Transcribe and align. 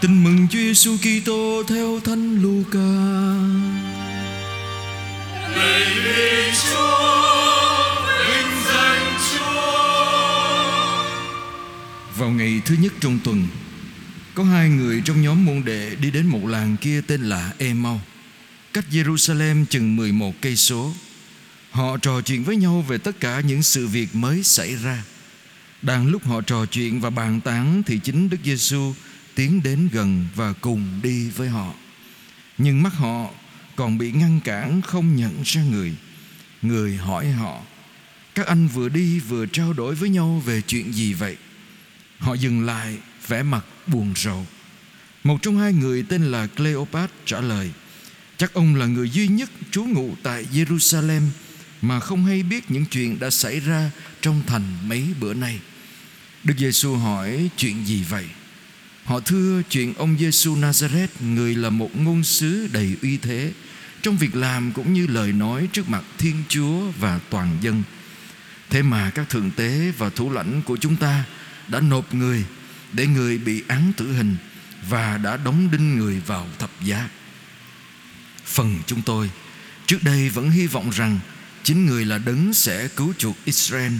Tin 0.00 0.24
mừng 0.24 0.46
Chúa 0.50 0.58
Giêsu 0.58 0.96
Kitô 0.96 1.62
theo 1.68 2.00
Thánh 2.00 2.42
Luca. 2.42 2.78
Lạy 5.56 5.84
Chúa, 6.70 7.24
vinh 8.28 8.52
danh 8.66 9.18
Chúa. 9.32 9.76
Vào 12.16 12.30
ngày 12.30 12.60
thứ 12.64 12.74
nhất 12.80 12.92
trong 13.00 13.18
tuần, 13.24 13.46
có 14.34 14.44
hai 14.44 14.68
người 14.68 15.02
trong 15.04 15.22
nhóm 15.22 15.44
môn 15.44 15.64
đệ 15.64 15.94
đi 16.00 16.10
đến 16.10 16.26
một 16.26 16.46
làng 16.46 16.76
kia 16.80 17.00
tên 17.06 17.22
là 17.22 17.52
Emau, 17.58 18.00
cách 18.72 18.84
Jerusalem 18.90 19.64
chừng 19.64 19.96
11 19.96 20.34
cây 20.40 20.56
số. 20.56 20.92
Họ 21.70 21.96
trò 21.96 22.20
chuyện 22.20 22.44
với 22.44 22.56
nhau 22.56 22.84
về 22.88 22.98
tất 22.98 23.20
cả 23.20 23.40
những 23.40 23.62
sự 23.62 23.86
việc 23.86 24.14
mới 24.14 24.42
xảy 24.42 24.76
ra. 24.76 25.02
Đang 25.82 26.06
lúc 26.06 26.24
họ 26.26 26.40
trò 26.40 26.66
chuyện 26.66 27.00
và 27.00 27.10
bàn 27.10 27.40
tán 27.40 27.82
thì 27.86 27.98
chính 27.98 28.30
Đức 28.30 28.38
Giêsu 28.44 28.94
tiến 29.36 29.62
đến 29.62 29.88
gần 29.92 30.26
và 30.34 30.52
cùng 30.52 31.00
đi 31.02 31.30
với 31.30 31.48
họ. 31.48 31.74
Nhưng 32.58 32.82
mắt 32.82 32.94
họ 32.94 33.30
còn 33.76 33.98
bị 33.98 34.12
ngăn 34.12 34.40
cản 34.40 34.82
không 34.82 35.16
nhận 35.16 35.42
ra 35.44 35.62
người. 35.62 35.92
Người 36.62 36.96
hỏi 36.96 37.30
họ: 37.30 37.60
"Các 38.34 38.46
anh 38.46 38.68
vừa 38.68 38.88
đi 38.88 39.20
vừa 39.20 39.46
trao 39.46 39.72
đổi 39.72 39.94
với 39.94 40.08
nhau 40.08 40.42
về 40.46 40.62
chuyện 40.62 40.92
gì 40.92 41.12
vậy?" 41.12 41.36
Họ 42.18 42.34
dừng 42.34 42.66
lại, 42.66 42.98
vẻ 43.28 43.42
mặt 43.42 43.64
buồn 43.86 44.12
rầu. 44.16 44.46
Một 45.24 45.42
trong 45.42 45.58
hai 45.58 45.72
người 45.72 46.02
tên 46.02 46.22
là 46.22 46.46
Cleopat 46.46 47.10
trả 47.24 47.40
lời: 47.40 47.70
Chắc 48.36 48.54
ông 48.54 48.74
là 48.74 48.86
người 48.86 49.10
duy 49.10 49.28
nhất 49.28 49.50
trú 49.70 49.84
ngụ 49.84 50.14
tại 50.22 50.46
Jerusalem 50.52 51.22
mà 51.82 52.00
không 52.00 52.24
hay 52.24 52.42
biết 52.42 52.70
những 52.70 52.86
chuyện 52.86 53.18
đã 53.18 53.30
xảy 53.30 53.60
ra 53.60 53.90
trong 54.20 54.42
thành 54.46 54.88
mấy 54.88 55.06
bữa 55.20 55.34
nay. 55.34 55.60
Đức 56.44 56.54
Giêsu 56.58 56.96
hỏi, 56.96 57.48
chuyện 57.56 57.86
gì 57.86 58.04
vậy? 58.08 58.24
Họ 59.06 59.20
thưa 59.20 59.62
chuyện 59.70 59.94
ông 59.94 60.16
Giêsu 60.18 60.56
Nazareth 60.56 61.08
người 61.20 61.54
là 61.54 61.70
một 61.70 61.96
ngôn 61.96 62.24
sứ 62.24 62.68
đầy 62.72 62.96
uy 63.02 63.16
thế, 63.16 63.52
trong 64.02 64.16
việc 64.16 64.36
làm 64.36 64.72
cũng 64.72 64.92
như 64.92 65.06
lời 65.06 65.32
nói 65.32 65.68
trước 65.72 65.88
mặt 65.88 66.04
Thiên 66.18 66.42
Chúa 66.48 66.90
và 67.00 67.20
toàn 67.30 67.56
dân. 67.60 67.82
Thế 68.70 68.82
mà 68.82 69.10
các 69.10 69.28
thượng 69.28 69.50
tế 69.50 69.92
và 69.98 70.10
thủ 70.10 70.30
lãnh 70.30 70.62
của 70.62 70.76
chúng 70.76 70.96
ta 70.96 71.24
đã 71.68 71.80
nộp 71.80 72.14
người 72.14 72.44
để 72.92 73.06
người 73.06 73.38
bị 73.38 73.62
án 73.68 73.92
tử 73.96 74.12
hình 74.12 74.36
và 74.88 75.18
đã 75.18 75.36
đóng 75.36 75.70
đinh 75.70 75.98
người 75.98 76.20
vào 76.26 76.46
thập 76.58 76.70
giá. 76.84 77.08
Phần 78.44 78.78
chúng 78.86 79.02
tôi, 79.02 79.30
trước 79.86 80.02
đây 80.02 80.28
vẫn 80.28 80.50
hy 80.50 80.66
vọng 80.66 80.90
rằng 80.90 81.18
chính 81.62 81.86
người 81.86 82.04
là 82.04 82.18
đấng 82.18 82.54
sẽ 82.54 82.88
cứu 82.88 83.12
chuộc 83.18 83.36
Israel. 83.44 83.92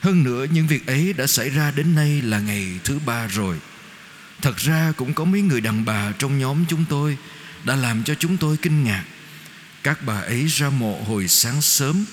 Hơn 0.00 0.22
nữa, 0.22 0.46
những 0.52 0.66
việc 0.66 0.86
ấy 0.86 1.12
đã 1.12 1.26
xảy 1.26 1.50
ra 1.50 1.70
đến 1.70 1.94
nay 1.94 2.22
là 2.22 2.40
ngày 2.40 2.66
thứ 2.84 2.98
ba 3.06 3.26
rồi. 3.26 3.56
Thật 4.42 4.56
ra 4.56 4.92
cũng 4.96 5.14
có 5.14 5.24
mấy 5.24 5.42
người 5.42 5.60
đàn 5.60 5.84
bà 5.84 6.12
trong 6.18 6.38
nhóm 6.38 6.64
chúng 6.68 6.84
tôi 6.88 7.18
đã 7.64 7.76
làm 7.76 8.04
cho 8.04 8.14
chúng 8.14 8.36
tôi 8.36 8.56
kinh 8.56 8.84
ngạc. 8.84 9.04
Các 9.82 10.04
bà 10.06 10.20
ấy 10.20 10.46
ra 10.46 10.70
mộ 10.70 11.02
hồi 11.06 11.28
sáng 11.28 11.62
sớm, 11.62 12.04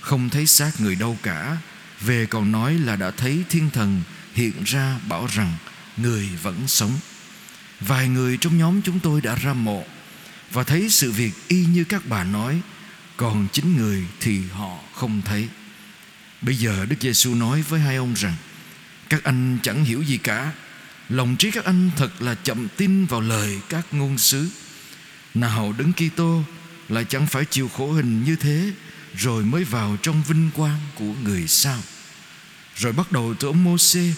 không 0.00 0.30
thấy 0.30 0.46
xác 0.46 0.80
người 0.80 0.94
đâu 0.94 1.18
cả. 1.22 1.56
Về 2.00 2.26
còn 2.26 2.52
nói 2.52 2.74
là 2.74 2.96
đã 2.96 3.10
thấy 3.10 3.44
thiên 3.48 3.70
thần 3.70 4.02
hiện 4.34 4.52
ra 4.64 4.98
bảo 5.08 5.26
rằng 5.26 5.52
người 5.96 6.28
vẫn 6.42 6.68
sống. 6.68 6.92
Vài 7.80 8.08
người 8.08 8.36
trong 8.36 8.58
nhóm 8.58 8.82
chúng 8.82 9.00
tôi 9.00 9.20
đã 9.20 9.34
ra 9.34 9.52
mộ 9.52 9.84
và 10.52 10.64
thấy 10.64 10.88
sự 10.90 11.12
việc 11.12 11.32
y 11.48 11.64
như 11.64 11.84
các 11.84 12.02
bà 12.06 12.24
nói, 12.24 12.60
còn 13.16 13.46
chính 13.52 13.76
người 13.76 14.04
thì 14.20 14.42
họ 14.52 14.78
không 14.94 15.22
thấy. 15.22 15.48
Bây 16.42 16.56
giờ 16.56 16.86
Đức 16.88 16.96
Giêsu 17.00 17.34
nói 17.34 17.62
với 17.62 17.80
hai 17.80 17.96
ông 17.96 18.14
rằng: 18.14 18.34
Các 19.08 19.24
anh 19.24 19.58
chẳng 19.62 19.84
hiểu 19.84 20.02
gì 20.02 20.18
cả, 20.18 20.52
lòng 21.12 21.36
trí 21.36 21.50
các 21.50 21.64
anh 21.64 21.90
thật 21.96 22.22
là 22.22 22.34
chậm 22.34 22.68
tin 22.76 23.06
vào 23.06 23.20
lời 23.20 23.60
các 23.68 23.86
ngôn 23.94 24.18
sứ. 24.18 24.48
Nào 25.34 25.74
đứng 25.78 25.92
Kitô 25.92 26.44
lại 26.88 27.04
chẳng 27.04 27.26
phải 27.26 27.44
chịu 27.44 27.68
khổ 27.68 27.92
hình 27.92 28.24
như 28.24 28.36
thế 28.36 28.72
rồi 29.16 29.44
mới 29.44 29.64
vào 29.64 29.96
trong 30.02 30.22
vinh 30.28 30.50
quang 30.54 30.80
của 30.94 31.14
người 31.24 31.48
sao? 31.48 31.78
Rồi 32.76 32.92
bắt 32.92 33.12
đầu 33.12 33.34
từ 33.40 33.48
ông 33.48 33.64
Môsê 33.64 34.12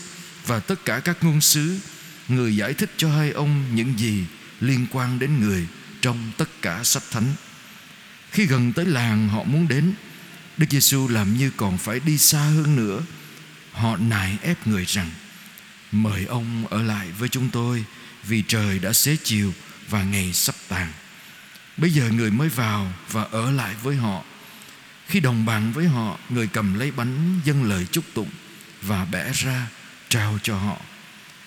và 0.47 0.61
tất 0.61 0.85
cả 0.85 1.01
các 1.01 1.25
ngôn 1.25 1.41
sứ, 1.41 1.79
người 2.29 2.57
giải 2.57 2.75
thích 2.75 2.91
cho 2.97 3.11
hai 3.11 3.31
ông 3.31 3.75
những 3.75 3.99
gì 3.99 4.25
liên 4.61 4.87
quan 4.93 5.19
đến 5.19 5.41
người 5.41 5.67
trong 6.01 6.33
tất 6.37 6.49
cả 6.63 6.85
sách 6.85 7.03
thánh. 7.11 7.35
Khi 8.31 8.47
gần 8.47 8.73
tới 8.73 8.87
làng 8.87 9.29
họ 9.29 9.43
muốn 9.43 9.69
đến, 9.69 9.93
Đức 10.57 10.67
Giêsu 10.71 11.09
làm 11.09 11.39
như 11.39 11.51
còn 11.57 11.79
phải 11.79 12.01
đi 12.01 12.19
xa 12.19 12.39
hơn 12.39 12.77
nữa. 12.77 13.01
Họ 13.73 13.97
nài 13.97 14.39
ép 14.43 14.67
người 14.67 14.85
rằng: 14.85 15.11
"Mời 15.95 16.25
ông 16.25 16.67
ở 16.67 16.83
lại 16.83 17.09
với 17.19 17.29
chúng 17.29 17.49
tôi, 17.51 17.85
vì 18.25 18.43
trời 18.49 18.79
đã 18.79 18.93
xế 18.93 19.17
chiều 19.25 19.53
và 19.89 20.03
ngày 20.03 20.33
sắp 20.33 20.55
tàn." 20.69 20.93
Bây 21.77 21.91
giờ 21.91 22.11
người 22.11 22.31
mới 22.31 22.49
vào 22.49 22.93
và 23.11 23.23
ở 23.23 23.51
lại 23.51 23.75
với 23.83 23.97
họ. 23.97 24.23
Khi 25.07 25.21
đồng 25.21 25.47
bàn 25.47 25.73
với 25.73 25.89
họ, 25.89 26.19
người 26.29 26.47
cầm 26.47 26.75
lấy 26.75 26.91
bánh 26.91 27.41
dâng 27.45 27.65
lời 27.65 27.87
chúc 27.93 28.05
tụng 28.15 28.31
và 28.83 29.05
bẻ 29.05 29.33
ra 29.33 29.67
trao 30.09 30.39
cho 30.43 30.59
họ. 30.59 30.77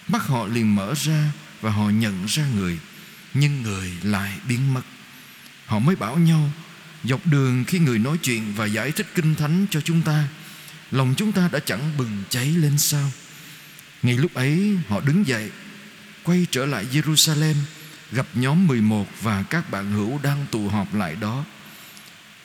Mắt 0.08 0.28
họ 0.28 0.48
liền 0.48 0.76
mở 0.76 0.94
ra 0.94 1.32
và 1.62 1.72
họ 1.72 1.90
nhận 1.90 2.26
ra 2.26 2.44
người 2.56 2.80
nhưng 3.34 3.62
người 3.62 3.92
lại 4.04 4.34
biến 4.48 4.74
mất. 4.74 4.82
Họ 5.66 5.80
mới 5.80 5.96
bảo 5.96 6.18
nhau 6.18 6.50
dọc 7.04 7.26
đường 7.26 7.64
khi 7.68 7.80
người 7.80 8.00
nói 8.00 8.18
chuyện 8.18 8.54
và 8.56 8.66
giải 8.66 8.92
thích 8.92 9.08
kinh 9.16 9.36
thánh 9.36 9.66
cho 9.70 9.82
chúng 9.82 10.02
ta, 10.02 10.28
lòng 10.92 11.14
chúng 11.18 11.32
ta 11.32 11.50
đã 11.52 11.60
chẳng 11.60 11.98
bừng 11.98 12.24
cháy 12.30 12.46
lên 12.46 12.78
sao? 12.78 13.12
Ngay 14.04 14.18
lúc 14.18 14.34
ấy 14.34 14.78
họ 14.90 15.02
đứng 15.02 15.28
dậy, 15.28 15.52
quay 16.24 16.48
trở 16.52 16.66
lại 16.66 16.86
Jerusalem, 16.92 17.56
gặp 18.12 18.28
nhóm 18.34 18.68
11 18.68 19.08
và 19.22 19.44
các 19.44 19.72
bạn 19.72 19.92
hữu 19.92 20.20
đang 20.24 20.46
tụ 20.52 20.68
họp 20.68 20.96
lại 20.96 21.16
đó. 21.16 21.46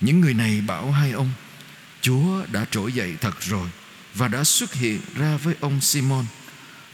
Những 0.00 0.20
người 0.20 0.34
này 0.34 0.60
bảo 0.66 0.90
hai 0.90 1.10
ông, 1.10 1.30
Chúa 2.00 2.46
đã 2.52 2.66
trỗi 2.70 2.92
dậy 2.92 3.16
thật 3.20 3.40
rồi 3.40 3.68
và 4.14 4.28
đã 4.28 4.44
xuất 4.44 4.74
hiện 4.74 5.00
ra 5.14 5.36
với 5.36 5.54
ông 5.60 5.80
Simon. 5.80 6.24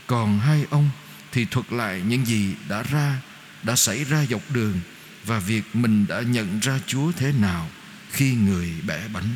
Còn 0.07 0.39
hai 0.39 0.65
ông 0.71 0.91
thì 1.33 1.45
thuật 1.45 1.73
lại 1.73 2.03
những 2.09 2.27
gì 2.27 2.55
đã 2.69 2.83
ra 2.83 3.21
đã 3.63 3.77
xảy 3.77 4.05
ra 4.05 4.25
dọc 4.31 4.51
đường 4.51 4.81
và 5.25 5.39
việc 5.39 5.63
mình 5.73 6.07
đã 6.09 6.21
nhận 6.21 6.61
ra 6.61 6.81
Chúa 6.87 7.13
thế 7.13 7.33
nào 7.33 7.71
khi 8.11 8.35
người 8.35 8.75
bẻ 8.87 9.01
bánh. 9.13 9.29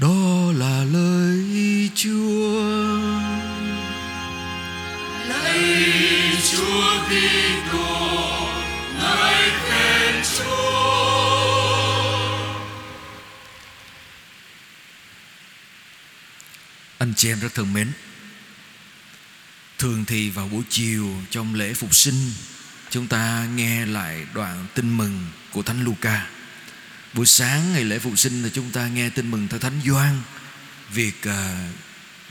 Đó 0.00 0.52
là 0.54 0.84
lời 0.84 1.90
Chúa. 1.94 2.62
Lạy 5.28 5.60
Chúa 6.50 7.04
Kitô, 7.06 8.48
ngợi 8.98 9.50
khen 9.68 10.14
Chúa. 10.38 11.20
Anh 16.98 17.14
chị 17.16 17.28
em 17.28 17.40
rất 17.40 17.54
thân 17.54 17.72
mến 17.72 17.92
Thường 19.78 20.04
thì 20.04 20.30
vào 20.30 20.48
buổi 20.48 20.62
chiều 20.68 21.08
trong 21.30 21.54
lễ 21.54 21.74
phục 21.74 21.94
sinh 21.94 22.30
Chúng 22.90 23.06
ta 23.06 23.46
nghe 23.54 23.86
lại 23.86 24.26
đoạn 24.34 24.66
tin 24.74 24.96
mừng 24.96 25.26
của 25.52 25.62
Thánh 25.62 25.84
Luca 25.84 26.26
Buổi 27.14 27.26
sáng 27.26 27.72
ngày 27.72 27.84
lễ 27.84 27.98
phục 27.98 28.18
sinh 28.18 28.42
thì 28.42 28.50
chúng 28.54 28.70
ta 28.70 28.88
nghe 28.88 29.10
tin 29.10 29.30
mừng 29.30 29.48
theo 29.48 29.58
Thánh 29.58 29.80
Gioan 29.84 30.22
Việc 30.92 31.14
uh, 31.28 31.34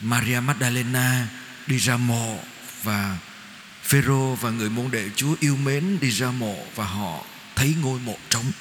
Maria 0.02 0.40
Magdalena 0.40 1.28
đi 1.68 1.78
ra 1.78 1.98
mộ 1.98 2.40
Và 2.84 3.18
Phêrô 3.84 4.36
và 4.36 4.50
người 4.50 4.70
môn 4.70 4.92
đệ 4.92 5.10
Chúa 5.16 5.36
yêu 5.40 5.56
mến 5.56 6.00
đi 6.02 6.10
ra 6.10 6.32
mộ 6.32 6.66
Và 6.76 6.86
họ 6.86 7.26
thấy 7.56 7.76
ngôi 7.82 8.00
mộ 8.00 8.18
trống 8.30 8.52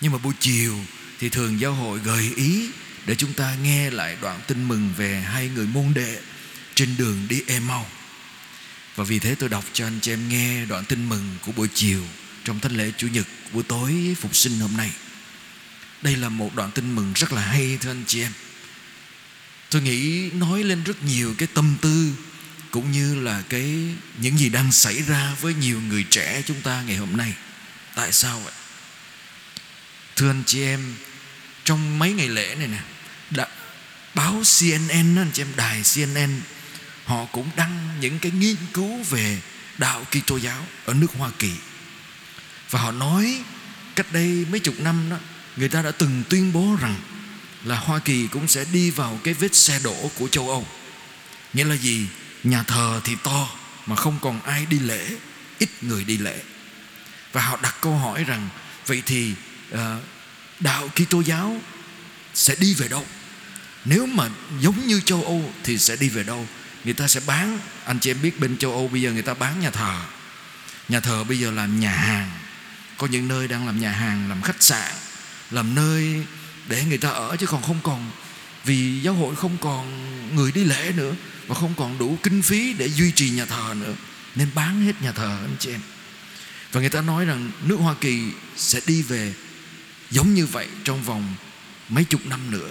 Nhưng 0.00 0.12
mà 0.12 0.18
buổi 0.18 0.34
chiều 0.40 0.74
thì 1.18 1.28
thường 1.28 1.60
giáo 1.60 1.72
hội 1.72 1.98
gợi 1.98 2.32
ý 2.36 2.68
Để 3.06 3.14
chúng 3.14 3.32
ta 3.32 3.54
nghe 3.62 3.90
lại 3.90 4.16
đoạn 4.22 4.40
tin 4.46 4.68
mừng 4.68 4.92
về 4.96 5.20
hai 5.20 5.48
người 5.48 5.66
môn 5.66 5.94
đệ 5.94 6.18
trên 6.78 6.96
đường 6.98 7.26
đi 7.28 7.42
Emau. 7.46 7.86
Và 8.96 9.04
vì 9.04 9.18
thế 9.18 9.34
tôi 9.34 9.48
đọc 9.48 9.64
cho 9.72 9.86
anh 9.86 9.98
chị 10.02 10.12
em 10.12 10.28
nghe 10.28 10.64
đoạn 10.64 10.84
tin 10.84 11.08
mừng 11.08 11.36
của 11.46 11.52
buổi 11.52 11.68
chiều 11.74 12.02
trong 12.44 12.60
thánh 12.60 12.76
lễ 12.76 12.92
Chủ 12.96 13.08
nhật 13.08 13.26
buổi 13.52 13.62
tối 13.62 14.16
phục 14.20 14.36
sinh 14.36 14.58
hôm 14.58 14.76
nay. 14.76 14.90
Đây 16.02 16.16
là 16.16 16.28
một 16.28 16.54
đoạn 16.54 16.70
tin 16.70 16.94
mừng 16.94 17.12
rất 17.14 17.32
là 17.32 17.42
hay 17.42 17.78
thưa 17.80 17.90
anh 17.90 18.04
chị 18.06 18.22
em. 18.22 18.32
Tôi 19.70 19.82
nghĩ 19.82 20.30
nói 20.30 20.64
lên 20.64 20.84
rất 20.84 21.02
nhiều 21.02 21.34
cái 21.38 21.48
tâm 21.54 21.76
tư 21.80 22.12
cũng 22.70 22.92
như 22.92 23.20
là 23.20 23.42
cái 23.48 23.94
những 24.18 24.38
gì 24.38 24.48
đang 24.48 24.72
xảy 24.72 25.02
ra 25.02 25.34
với 25.40 25.54
nhiều 25.54 25.80
người 25.80 26.04
trẻ 26.10 26.42
chúng 26.46 26.60
ta 26.60 26.82
ngày 26.82 26.96
hôm 26.96 27.16
nay. 27.16 27.34
Tại 27.94 28.12
sao 28.12 28.40
vậy? 28.40 28.52
Thưa 30.16 30.30
anh 30.30 30.42
chị 30.46 30.62
em, 30.62 30.94
trong 31.64 31.98
mấy 31.98 32.12
ngày 32.12 32.28
lễ 32.28 32.54
này 32.58 32.68
nè, 32.68 32.80
đã, 33.30 33.48
báo 34.14 34.42
CNN 34.60 35.16
anh 35.18 35.30
chị 35.32 35.42
em 35.42 35.48
đài 35.56 35.82
CNN 35.94 36.40
họ 37.04 37.24
cũng 37.24 37.50
đăng 37.56 37.88
những 38.00 38.18
cái 38.18 38.32
nghiên 38.32 38.56
cứu 38.72 39.02
về 39.02 39.40
đạo 39.78 40.04
Kitô 40.04 40.36
giáo 40.36 40.66
ở 40.84 40.94
nước 40.94 41.06
Hoa 41.18 41.30
Kỳ 41.38 41.52
và 42.70 42.80
họ 42.80 42.92
nói 42.92 43.42
cách 43.94 44.12
đây 44.12 44.46
mấy 44.50 44.60
chục 44.60 44.74
năm 44.80 45.10
đó 45.10 45.16
người 45.58 45.68
ta 45.68 45.82
đã 45.82 45.90
từng 45.90 46.22
tuyên 46.28 46.52
bố 46.52 46.76
rằng 46.80 46.94
là 47.64 47.76
Hoa 47.76 47.98
Kỳ 47.98 48.26
cũng 48.26 48.48
sẽ 48.48 48.64
đi 48.72 48.90
vào 48.90 49.20
cái 49.24 49.34
vết 49.34 49.54
xe 49.54 49.80
đổ 49.84 50.10
của 50.18 50.28
châu 50.28 50.50
Âu. 50.50 50.66
Nghĩa 51.52 51.64
là 51.64 51.74
gì? 51.74 52.06
Nhà 52.44 52.62
thờ 52.62 53.00
thì 53.04 53.16
to 53.24 53.48
mà 53.86 53.96
không 53.96 54.18
còn 54.22 54.40
ai 54.40 54.66
đi 54.66 54.78
lễ 54.78 55.16
ít 55.58 55.68
người 55.82 56.04
đi 56.04 56.18
lễ. 56.18 56.42
Và 57.32 57.40
họ 57.40 57.58
đặt 57.62 57.74
câu 57.80 57.96
hỏi 57.96 58.24
rằng 58.24 58.48
vậy 58.86 59.02
thì 59.06 59.34
uh, 59.74 59.78
đạo 60.60 60.88
Kitô 60.88 61.20
giáo 61.20 61.56
sẽ 62.34 62.54
đi 62.60 62.74
về 62.74 62.88
đâu? 62.88 63.06
Nếu 63.84 64.06
mà 64.06 64.28
giống 64.60 64.86
như 64.86 65.00
châu 65.00 65.22
Âu 65.22 65.52
thì 65.64 65.78
sẽ 65.78 65.96
đi 65.96 66.08
về 66.08 66.22
đâu? 66.22 66.46
Người 66.84 66.94
ta 66.94 67.08
sẽ 67.08 67.20
bán 67.26 67.58
anh 67.84 67.98
chị 67.98 68.10
em 68.10 68.22
biết 68.22 68.40
bên 68.40 68.58
châu 68.58 68.72
Âu 68.72 68.88
bây 68.88 69.02
giờ 69.02 69.12
người 69.12 69.22
ta 69.22 69.34
bán 69.34 69.60
nhà 69.60 69.70
thờ. 69.70 70.00
Nhà 70.88 71.00
thờ 71.00 71.24
bây 71.24 71.38
giờ 71.38 71.50
làm 71.50 71.80
nhà 71.80 71.92
hàng. 71.92 72.30
Có 72.96 73.06
những 73.06 73.28
nơi 73.28 73.48
đang 73.48 73.66
làm 73.66 73.80
nhà 73.80 73.92
hàng 73.92 74.28
làm 74.28 74.42
khách 74.42 74.62
sạn 74.62 74.92
làm 75.50 75.74
nơi 75.74 76.24
để 76.68 76.84
người 76.84 76.98
ta 76.98 77.08
ở 77.10 77.36
chứ 77.36 77.46
còn 77.46 77.62
không 77.62 77.78
còn 77.82 78.10
vì 78.64 79.00
giáo 79.00 79.14
hội 79.14 79.36
không 79.36 79.56
còn 79.60 79.86
người 80.36 80.52
đi 80.52 80.64
lễ 80.64 80.92
nữa 80.96 81.14
và 81.46 81.54
không 81.54 81.74
còn 81.76 81.98
đủ 81.98 82.18
kinh 82.22 82.42
phí 82.42 82.72
để 82.72 82.86
duy 82.86 83.12
trì 83.12 83.30
nhà 83.30 83.44
thờ 83.44 83.74
nữa 83.80 83.94
nên 84.34 84.48
bán 84.54 84.80
hết 84.84 85.02
nhà 85.02 85.12
thờ 85.12 85.38
anh 85.42 85.56
chị 85.58 85.70
em. 85.70 85.80
Và 86.72 86.80
người 86.80 86.90
ta 86.90 87.00
nói 87.00 87.24
rằng 87.24 87.50
nước 87.64 87.76
Hoa 87.76 87.94
Kỳ 88.00 88.22
sẽ 88.56 88.80
đi 88.86 89.02
về 89.02 89.34
giống 90.10 90.34
như 90.34 90.46
vậy 90.46 90.66
trong 90.84 91.02
vòng 91.02 91.34
mấy 91.88 92.04
chục 92.04 92.26
năm 92.26 92.50
nữa. 92.50 92.70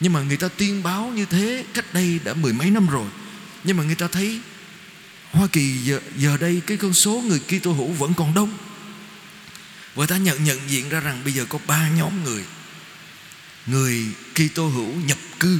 Nhưng 0.00 0.12
mà 0.12 0.22
người 0.22 0.36
ta 0.36 0.48
tuyên 0.48 0.82
báo 0.82 1.12
như 1.14 1.24
thế 1.24 1.64
cách 1.74 1.94
đây 1.94 2.20
đã 2.24 2.34
mười 2.34 2.52
mấy 2.52 2.70
năm 2.70 2.86
rồi. 2.86 3.06
Nhưng 3.64 3.76
mà 3.76 3.84
người 3.84 3.94
ta 3.94 4.08
thấy 4.08 4.40
Hoa 5.32 5.46
Kỳ 5.46 5.76
giờ, 5.76 6.00
giờ 6.16 6.36
đây 6.36 6.62
cái 6.66 6.76
con 6.76 6.94
số 6.94 7.22
người 7.26 7.40
Kitô 7.40 7.72
hữu 7.72 7.92
vẫn 7.92 8.14
còn 8.14 8.34
đông 8.34 8.52
và 9.94 10.06
ta 10.06 10.16
nhận 10.16 10.44
nhận 10.44 10.60
diện 10.70 10.88
ra 10.88 11.00
rằng 11.00 11.24
bây 11.24 11.32
giờ 11.32 11.44
có 11.48 11.58
ba 11.66 11.88
nhóm 11.88 12.24
người 12.24 12.44
người 13.66 14.06
Kitô 14.34 14.68
hữu 14.68 14.94
nhập 14.94 15.18
cư, 15.40 15.58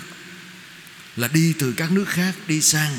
là 1.17 1.29
đi 1.29 1.55
từ 1.59 1.73
các 1.73 1.91
nước 1.91 2.09
khác 2.09 2.35
đi 2.47 2.61
sang 2.61 2.99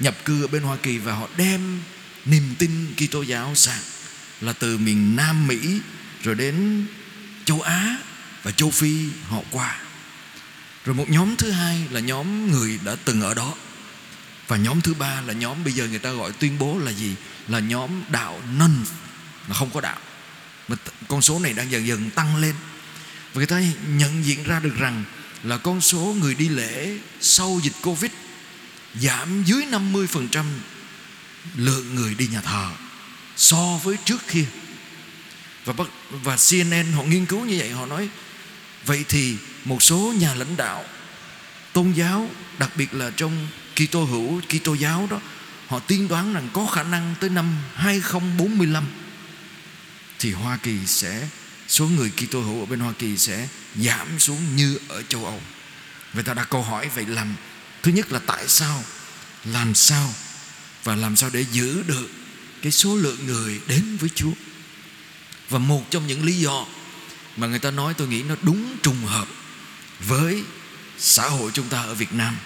nhập 0.00 0.24
cư 0.24 0.44
ở 0.44 0.46
bên 0.46 0.62
Hoa 0.62 0.76
Kỳ 0.76 0.98
và 0.98 1.14
họ 1.14 1.28
đem 1.36 1.80
niềm 2.24 2.54
tin 2.58 2.94
Kitô 2.96 3.22
giáo 3.22 3.54
sang, 3.54 3.80
là 4.40 4.52
từ 4.52 4.78
miền 4.78 5.16
Nam 5.16 5.46
Mỹ 5.46 5.80
rồi 6.22 6.34
đến 6.34 6.86
châu 7.44 7.60
Á 7.60 7.96
và 8.42 8.50
châu 8.50 8.70
Phi 8.70 9.08
họ 9.28 9.40
qua. 9.50 9.80
Rồi 10.84 10.94
một 10.94 11.10
nhóm 11.10 11.36
thứ 11.36 11.50
hai 11.50 11.82
là 11.90 12.00
nhóm 12.00 12.50
người 12.50 12.78
đã 12.84 12.96
từng 13.04 13.20
ở 13.20 13.34
đó. 13.34 13.54
Và 14.48 14.56
nhóm 14.56 14.80
thứ 14.80 14.94
ba 14.94 15.20
là 15.20 15.32
nhóm 15.32 15.64
bây 15.64 15.72
giờ 15.72 15.86
người 15.86 15.98
ta 15.98 16.12
gọi 16.12 16.32
tuyên 16.32 16.58
bố 16.58 16.78
là 16.78 16.92
gì? 16.92 17.14
Là 17.48 17.58
nhóm 17.58 17.90
đạo 18.08 18.40
non 18.58 18.84
là 19.48 19.54
không 19.54 19.70
có 19.70 19.80
đạo. 19.80 19.98
Mà 20.68 20.76
con 21.08 21.22
số 21.22 21.38
này 21.38 21.52
đang 21.52 21.70
dần 21.70 21.86
dần 21.86 22.10
tăng 22.10 22.36
lên. 22.36 22.54
Và 23.32 23.38
người 23.38 23.46
ta 23.46 23.62
nhận 23.88 24.24
diện 24.24 24.44
ra 24.44 24.60
được 24.60 24.76
rằng 24.78 25.04
là 25.42 25.56
con 25.56 25.80
số 25.80 26.16
người 26.20 26.34
đi 26.34 26.48
lễ 26.48 26.98
sau 27.20 27.60
dịch 27.62 27.74
Covid 27.82 28.10
giảm 28.94 29.44
dưới 29.44 29.64
50% 29.64 30.44
lượng 31.56 31.94
người 31.94 32.14
đi 32.14 32.26
nhà 32.26 32.40
thờ 32.40 32.70
so 33.36 33.80
với 33.82 33.96
trước 34.04 34.28
kia 34.30 34.44
và 35.64 35.84
và 36.10 36.36
CNN 36.50 36.92
họ 36.92 37.02
nghiên 37.02 37.26
cứu 37.26 37.44
như 37.44 37.56
vậy, 37.58 37.70
họ 37.70 37.86
nói, 37.86 38.08
vậy 38.84 39.04
thì 39.08 39.36
một 39.64 39.82
số 39.82 40.14
nhà 40.18 40.34
lãnh 40.34 40.56
đạo, 40.56 40.84
tôn 41.72 41.92
giáo, 41.92 42.28
đặc 42.58 42.70
biệt 42.76 42.94
là 42.94 43.10
trong 43.16 43.46
Kitô 43.74 44.04
hữu, 44.04 44.40
Kitô 44.40 44.74
giáo 44.74 45.08
đó, 45.10 45.20
họ 45.68 45.78
tiên 45.78 46.08
đoán 46.08 46.34
rằng 46.34 46.48
có 46.52 46.66
khả 46.66 46.82
năng 46.82 47.14
tới 47.20 47.30
năm 47.30 47.56
2045 47.74 48.84
thì 50.18 50.32
Hoa 50.32 50.56
Kỳ 50.56 50.86
sẽ 50.86 51.28
số 51.68 51.86
người 51.86 52.10
Kitô 52.10 52.40
hữu 52.40 52.60
ở 52.60 52.66
bên 52.66 52.80
Hoa 52.80 52.92
Kỳ 52.98 53.16
sẽ 53.16 53.48
giảm 53.76 54.18
xuống 54.18 54.56
như 54.56 54.78
ở 54.88 55.02
châu 55.02 55.24
Âu. 55.24 55.40
Người 56.14 56.22
ta 56.22 56.34
đặt 56.34 56.50
câu 56.50 56.62
hỏi 56.62 56.88
vậy 56.94 57.06
làm 57.06 57.34
thứ 57.82 57.92
nhất 57.92 58.12
là 58.12 58.20
tại 58.26 58.48
sao, 58.48 58.84
làm 59.44 59.74
sao 59.74 60.14
và 60.84 60.96
làm 60.96 61.16
sao 61.16 61.30
để 61.32 61.44
giữ 61.52 61.82
được 61.82 62.10
cái 62.62 62.72
số 62.72 62.96
lượng 62.96 63.26
người 63.26 63.60
đến 63.66 63.96
với 63.96 64.10
Chúa. 64.14 64.32
Và 65.48 65.58
một 65.58 65.90
trong 65.90 66.06
những 66.06 66.24
lý 66.24 66.32
do 66.32 66.66
mà 67.36 67.46
người 67.46 67.58
ta 67.58 67.70
nói 67.70 67.94
tôi 67.94 68.08
nghĩ 68.08 68.22
nó 68.22 68.34
đúng 68.42 68.76
trùng 68.82 69.04
hợp 69.06 69.28
với 70.00 70.42
xã 70.98 71.28
hội 71.28 71.50
chúng 71.54 71.68
ta 71.68 71.82
ở 71.82 71.94
Việt 71.94 72.12
Nam 72.12 72.36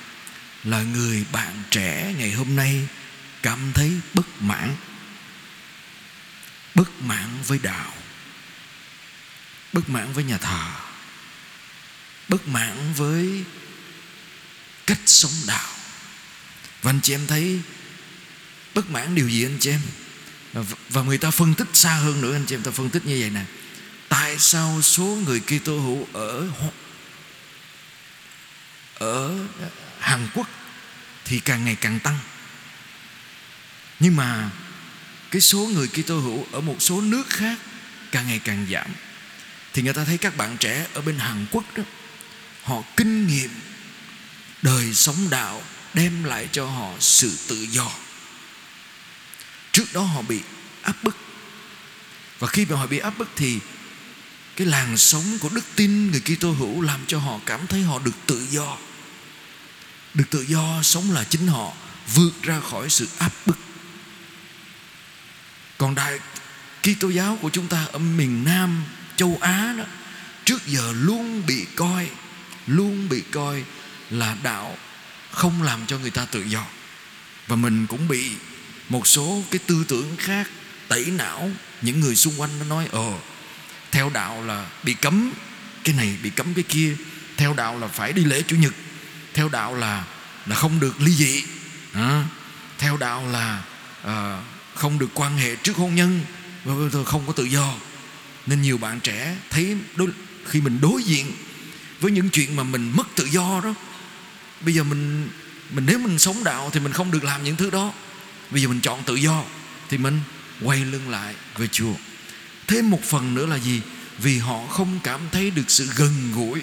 là 0.64 0.82
người 0.82 1.24
bạn 1.32 1.62
trẻ 1.70 2.14
ngày 2.18 2.32
hôm 2.32 2.56
nay 2.56 2.88
cảm 3.42 3.72
thấy 3.74 3.92
bất 4.14 4.42
mãn 4.42 4.76
bất 6.80 7.02
mãn 7.02 7.28
với 7.46 7.58
đạo. 7.62 7.92
Bất 9.72 9.88
mãn 9.88 10.12
với 10.12 10.24
nhà 10.24 10.38
thờ. 10.38 10.70
Bất 12.28 12.48
mãn 12.48 12.92
với 12.96 13.44
cách 14.86 15.00
sống 15.06 15.32
đạo. 15.46 15.68
Và 16.82 16.90
anh 16.90 17.00
chị 17.02 17.14
em 17.14 17.26
thấy 17.26 17.60
bất 18.74 18.90
mãn 18.90 19.14
điều 19.14 19.28
gì 19.28 19.44
anh 19.44 19.56
chị 19.60 19.70
em? 19.70 19.80
Và 20.88 21.02
người 21.02 21.18
ta 21.18 21.30
phân 21.30 21.54
tích 21.54 21.68
xa 21.72 21.94
hơn 21.94 22.20
nữa, 22.20 22.36
anh 22.36 22.44
chị 22.46 22.54
em 22.54 22.62
ta 22.62 22.70
phân 22.70 22.90
tích 22.90 23.06
như 23.06 23.16
vậy 23.20 23.30
nè. 23.30 23.44
Tại 24.08 24.38
sao 24.38 24.82
số 24.82 25.18
người 25.26 25.40
Kitô 25.40 25.78
hữu 25.78 26.08
ở 26.12 26.48
ở 28.94 29.46
Hàn 29.98 30.28
Quốc 30.34 30.48
thì 31.24 31.40
càng 31.40 31.64
ngày 31.64 31.76
càng 31.80 32.00
tăng? 32.00 32.18
Nhưng 34.00 34.16
mà 34.16 34.50
cái 35.30 35.40
số 35.40 35.58
người 35.58 35.88
Kitô 35.88 36.18
hữu 36.18 36.46
ở 36.52 36.60
một 36.60 36.76
số 36.78 37.00
nước 37.00 37.28
khác 37.28 37.58
càng 38.12 38.26
ngày 38.26 38.40
càng 38.44 38.66
giảm. 38.72 38.90
Thì 39.72 39.82
người 39.82 39.92
ta 39.92 40.04
thấy 40.04 40.18
các 40.18 40.36
bạn 40.36 40.56
trẻ 40.56 40.86
ở 40.94 41.00
bên 41.00 41.18
Hàn 41.18 41.46
Quốc 41.50 41.64
đó, 41.76 41.82
họ 42.62 42.82
kinh 42.96 43.26
nghiệm 43.26 43.50
đời 44.62 44.94
sống 44.94 45.30
đạo 45.30 45.62
đem 45.94 46.24
lại 46.24 46.48
cho 46.52 46.66
họ 46.66 46.92
sự 47.00 47.38
tự 47.48 47.66
do. 47.70 47.90
Trước 49.72 49.92
đó 49.92 50.02
họ 50.02 50.22
bị 50.22 50.40
áp 50.82 51.04
bức. 51.04 51.16
Và 52.38 52.48
khi 52.48 52.64
mà 52.64 52.76
họ 52.76 52.86
bị 52.86 52.98
áp 52.98 53.18
bức 53.18 53.28
thì 53.36 53.58
cái 54.56 54.66
làn 54.66 54.96
sóng 54.96 55.38
của 55.38 55.48
đức 55.48 55.64
tin 55.76 56.10
người 56.10 56.20
Kitô 56.20 56.52
hữu 56.52 56.80
làm 56.80 57.00
cho 57.06 57.18
họ 57.18 57.40
cảm 57.46 57.66
thấy 57.66 57.82
họ 57.82 57.98
được 57.98 58.14
tự 58.26 58.46
do. 58.50 58.76
Được 60.14 60.24
tự 60.30 60.42
do 60.48 60.80
sống 60.82 61.12
là 61.12 61.24
chính 61.24 61.46
họ 61.46 61.72
vượt 62.14 62.42
ra 62.42 62.60
khỏi 62.60 62.90
sự 62.90 63.08
áp 63.18 63.32
bức 63.46 63.58
còn 65.80 65.94
đại 65.94 66.18
Kitô 66.82 67.08
giáo 67.08 67.38
của 67.42 67.50
chúng 67.50 67.68
ta 67.68 67.86
ở 67.92 67.98
miền 67.98 68.44
Nam 68.44 68.82
châu 69.16 69.38
Á 69.40 69.74
đó 69.78 69.84
trước 70.44 70.66
giờ 70.66 70.92
luôn 70.96 71.46
bị 71.46 71.66
coi 71.76 72.08
luôn 72.66 73.08
bị 73.08 73.22
coi 73.30 73.64
là 74.10 74.36
đạo 74.42 74.76
không 75.30 75.62
làm 75.62 75.80
cho 75.86 75.98
người 75.98 76.10
ta 76.10 76.24
tự 76.24 76.42
do. 76.42 76.64
Và 77.46 77.56
mình 77.56 77.86
cũng 77.86 78.08
bị 78.08 78.30
một 78.88 79.06
số 79.06 79.42
cái 79.50 79.58
tư 79.66 79.84
tưởng 79.88 80.16
khác 80.18 80.48
tẩy 80.88 81.04
não 81.04 81.50
những 81.82 82.00
người 82.00 82.16
xung 82.16 82.40
quanh 82.40 82.50
nó 82.58 82.64
nói 82.64 82.88
ờ 82.92 83.12
theo 83.90 84.10
đạo 84.10 84.44
là 84.44 84.66
bị 84.82 84.94
cấm 84.94 85.32
cái 85.84 85.94
này 85.94 86.16
bị 86.22 86.30
cấm 86.30 86.54
cái 86.54 86.64
kia 86.68 86.96
theo 87.36 87.54
đạo 87.54 87.78
là 87.78 87.88
phải 87.88 88.12
đi 88.12 88.24
lễ 88.24 88.42
chủ 88.42 88.56
nhật 88.56 88.72
theo 89.34 89.48
đạo 89.48 89.74
là 89.74 90.04
là 90.46 90.56
không 90.56 90.80
được 90.80 91.00
ly 91.00 91.12
dị. 91.12 91.44
À, 91.92 92.24
theo 92.78 92.96
đạo 92.96 93.26
là 93.26 93.62
à, 94.04 94.40
không 94.80 94.98
được 94.98 95.10
quan 95.14 95.36
hệ 95.36 95.56
trước 95.56 95.76
hôn 95.76 95.94
nhân 95.94 96.20
và 96.64 97.04
không 97.04 97.26
có 97.26 97.32
tự 97.32 97.44
do. 97.44 97.74
Nên 98.46 98.62
nhiều 98.62 98.78
bạn 98.78 99.00
trẻ 99.00 99.36
thấy 99.50 99.76
đối, 99.96 100.08
khi 100.46 100.60
mình 100.60 100.78
đối 100.80 101.02
diện 101.02 101.32
với 102.00 102.12
những 102.12 102.30
chuyện 102.30 102.56
mà 102.56 102.62
mình 102.62 102.92
mất 102.96 103.06
tự 103.16 103.24
do 103.24 103.60
đó 103.64 103.74
bây 104.60 104.74
giờ 104.74 104.84
mình 104.84 105.28
mình 105.70 105.86
nếu 105.86 105.98
mình 105.98 106.18
sống 106.18 106.44
đạo 106.44 106.70
thì 106.72 106.80
mình 106.80 106.92
không 106.92 107.10
được 107.10 107.24
làm 107.24 107.44
những 107.44 107.56
thứ 107.56 107.70
đó. 107.70 107.92
Bây 108.50 108.62
giờ 108.62 108.68
mình 108.68 108.80
chọn 108.80 109.02
tự 109.02 109.14
do 109.14 109.44
thì 109.88 109.98
mình 109.98 110.20
quay 110.62 110.84
lưng 110.84 111.08
lại 111.08 111.34
với 111.56 111.68
Chúa. 111.68 111.92
Thêm 112.66 112.90
một 112.90 113.02
phần 113.04 113.34
nữa 113.34 113.46
là 113.46 113.58
gì? 113.58 113.80
Vì 114.18 114.38
họ 114.38 114.66
không 114.66 115.00
cảm 115.04 115.20
thấy 115.32 115.50
được 115.50 115.70
sự 115.70 115.88
gần 115.96 116.32
gũi 116.34 116.60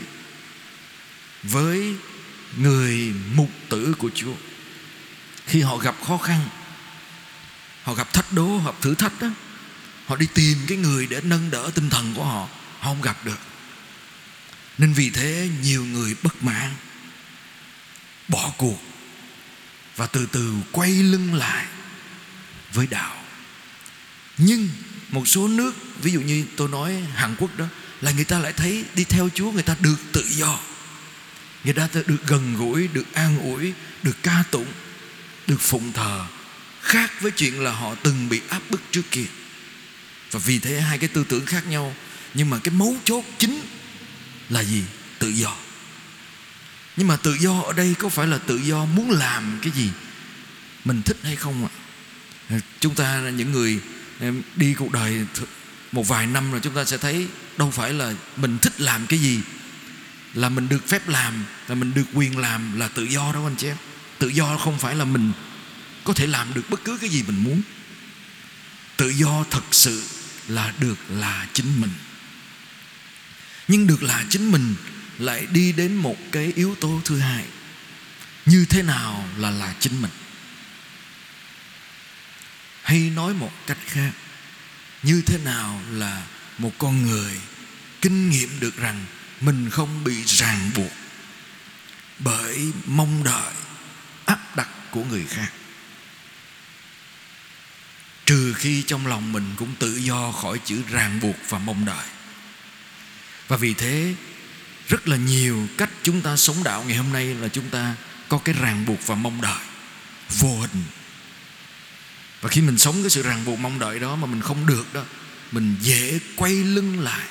với 1.43 1.93
người 2.57 3.13
mục 3.35 3.49
tử 3.69 3.93
của 3.97 4.09
Chúa. 4.15 4.33
Khi 5.45 5.61
họ 5.61 5.77
gặp 5.77 5.95
khó 6.07 6.17
khăn 6.17 6.39
họ 7.87 7.93
gặp 7.93 8.13
thách 8.13 8.33
đố 8.33 8.61
gặp 8.65 8.75
thử 8.81 8.95
thách 8.95 9.21
đó. 9.21 9.27
Họ 10.05 10.15
đi 10.15 10.27
tìm 10.33 10.57
cái 10.67 10.77
người 10.77 11.07
để 11.07 11.21
nâng 11.23 11.51
đỡ 11.51 11.71
tinh 11.75 11.89
thần 11.89 12.13
của 12.15 12.23
họ. 12.23 12.47
Họ 12.79 12.93
không 12.93 13.01
gặp 13.01 13.25
được. 13.25 13.39
Nên 14.77 14.93
vì 14.93 15.09
thế 15.09 15.49
nhiều 15.61 15.85
người 15.85 16.15
bất 16.23 16.43
mãn, 16.43 16.73
bỏ 18.27 18.51
cuộc 18.57 18.81
và 19.95 20.07
từ 20.07 20.27
từ 20.31 20.53
quay 20.71 20.91
lưng 20.91 21.33
lại 21.33 21.65
với 22.73 22.87
đạo. 22.87 23.15
Nhưng 24.37 24.69
một 25.09 25.27
số 25.27 25.47
nước, 25.47 25.75
ví 26.01 26.11
dụ 26.11 26.21
như 26.21 26.45
tôi 26.55 26.69
nói 26.69 27.03
Hàn 27.15 27.35
Quốc 27.39 27.57
đó, 27.57 27.65
là 28.01 28.11
người 28.11 28.25
ta 28.25 28.39
lại 28.39 28.53
thấy 28.53 28.85
đi 28.95 29.03
theo 29.03 29.29
Chúa 29.35 29.51
người 29.51 29.63
ta 29.63 29.75
được 29.79 29.97
tự 30.11 30.25
do. 30.29 30.59
Người 31.63 31.73
ta 31.73 31.87
được 31.93 32.27
gần 32.27 32.55
gũi, 32.57 32.87
được 32.87 33.13
an 33.13 33.39
ủi, 33.39 33.73
được 34.03 34.23
ca 34.23 34.43
tụng, 34.51 34.67
được 35.47 35.61
phụng 35.61 35.93
thờ 35.93 36.25
khác 36.81 37.21
với 37.21 37.31
chuyện 37.31 37.61
là 37.61 37.71
họ 37.71 37.95
từng 37.95 38.29
bị 38.29 38.41
áp 38.49 38.61
bức 38.69 38.81
trước 38.91 39.01
kia. 39.11 39.25
Và 40.31 40.39
vì 40.45 40.59
thế 40.59 40.81
hai 40.81 40.97
cái 40.97 41.09
tư 41.09 41.25
tưởng 41.29 41.45
khác 41.45 41.67
nhau, 41.67 41.95
nhưng 42.33 42.49
mà 42.49 42.59
cái 42.63 42.73
mấu 42.73 42.95
chốt 43.03 43.25
chính 43.37 43.61
là 44.49 44.63
gì? 44.63 44.83
Tự 45.19 45.29
do. 45.29 45.55
Nhưng 46.97 47.07
mà 47.07 47.15
tự 47.15 47.37
do 47.39 47.61
ở 47.61 47.73
đây 47.73 47.95
có 47.99 48.09
phải 48.09 48.27
là 48.27 48.37
tự 48.37 48.57
do 48.57 48.85
muốn 48.85 49.11
làm 49.11 49.59
cái 49.61 49.71
gì? 49.75 49.89
Mình 50.85 51.01
thích 51.01 51.17
hay 51.23 51.35
không 51.35 51.67
ạ? 51.67 51.71
Chúng 52.79 52.95
ta 52.95 53.17
là 53.21 53.29
những 53.29 53.51
người 53.51 53.79
đi 54.55 54.73
cuộc 54.73 54.91
đời 54.91 55.25
một 55.91 56.07
vài 56.07 56.27
năm 56.27 56.51
rồi 56.51 56.59
chúng 56.63 56.75
ta 56.75 56.85
sẽ 56.85 56.97
thấy 56.97 57.27
đâu 57.57 57.71
phải 57.71 57.93
là 57.93 58.13
mình 58.37 58.57
thích 58.61 58.81
làm 58.81 59.07
cái 59.07 59.19
gì, 59.19 59.39
là 60.33 60.49
mình 60.49 60.69
được 60.69 60.87
phép 60.87 61.09
làm, 61.09 61.45
là 61.67 61.75
mình 61.75 61.93
được 61.93 62.05
quyền 62.13 62.37
làm 62.37 62.79
là 62.79 62.87
tự 62.87 63.03
do 63.03 63.31
đó 63.33 63.43
anh 63.43 63.55
chị 63.55 63.67
em. 63.67 63.77
Tự 64.19 64.27
do 64.27 64.57
không 64.57 64.79
phải 64.79 64.95
là 64.95 65.05
mình 65.05 65.31
có 66.07 66.13
thể 66.13 66.27
làm 66.27 66.53
được 66.53 66.69
bất 66.69 66.83
cứ 66.83 66.97
cái 66.97 67.09
gì 67.09 67.23
mình 67.23 67.43
muốn. 67.43 67.61
Tự 68.97 69.09
do 69.09 69.45
thật 69.51 69.63
sự 69.71 70.03
là 70.47 70.73
được 70.79 70.95
là 71.09 71.47
chính 71.53 71.81
mình. 71.81 71.91
Nhưng 73.67 73.87
được 73.87 74.03
là 74.03 74.25
chính 74.29 74.51
mình 74.51 74.75
lại 75.17 75.47
đi 75.51 75.71
đến 75.71 75.95
một 75.95 76.17
cái 76.31 76.53
yếu 76.55 76.75
tố 76.75 77.01
thứ 77.05 77.19
hai. 77.19 77.45
Như 78.45 78.65
thế 78.69 78.81
nào 78.83 79.29
là 79.37 79.49
là 79.51 79.75
chính 79.79 80.01
mình? 80.01 80.11
Hay 82.83 82.99
nói 82.99 83.33
một 83.33 83.51
cách 83.67 83.77
khác, 83.85 84.11
như 85.03 85.21
thế 85.21 85.37
nào 85.37 85.81
là 85.91 86.23
một 86.57 86.71
con 86.77 87.01
người 87.01 87.41
kinh 88.01 88.29
nghiệm 88.29 88.59
được 88.59 88.77
rằng 88.77 89.05
mình 89.41 89.69
không 89.69 90.03
bị 90.03 90.23
ràng 90.25 90.71
buộc 90.75 90.91
bởi 92.19 92.71
mong 92.85 93.23
đợi 93.23 93.53
áp 94.25 94.55
đặt 94.55 94.69
của 94.91 95.03
người 95.03 95.25
khác? 95.29 95.51
Trừ 98.27 98.53
khi 98.53 98.81
trong 98.81 99.07
lòng 99.07 99.31
mình 99.31 99.45
cũng 99.57 99.75
tự 99.79 99.95
do 99.95 100.31
khỏi 100.31 100.59
chữ 100.65 100.81
ràng 100.89 101.19
buộc 101.19 101.35
và 101.49 101.59
mong 101.59 101.85
đợi. 101.85 102.05
Và 103.47 103.57
vì 103.57 103.73
thế, 103.73 104.13
rất 104.87 105.07
là 105.07 105.17
nhiều 105.17 105.67
cách 105.77 105.89
chúng 106.03 106.21
ta 106.21 106.35
sống 106.35 106.63
đạo 106.63 106.83
ngày 106.87 106.97
hôm 106.97 107.13
nay 107.13 107.25
là 107.25 107.47
chúng 107.47 107.69
ta 107.69 107.95
có 108.29 108.37
cái 108.37 108.55
ràng 108.61 108.85
buộc 108.85 109.07
và 109.07 109.15
mong 109.15 109.41
đợi. 109.41 109.63
Vô 110.29 110.59
hình. 110.59 110.83
Và 112.41 112.49
khi 112.49 112.61
mình 112.61 112.77
sống 112.77 112.95
cái 113.03 113.09
sự 113.09 113.21
ràng 113.21 113.45
buộc 113.45 113.59
mong 113.59 113.79
đợi 113.79 113.99
đó 113.99 114.15
mà 114.15 114.27
mình 114.27 114.41
không 114.41 114.65
được 114.65 114.93
đó, 114.93 115.03
mình 115.51 115.75
dễ 115.81 116.19
quay 116.35 116.53
lưng 116.53 116.99
lại. 116.99 117.27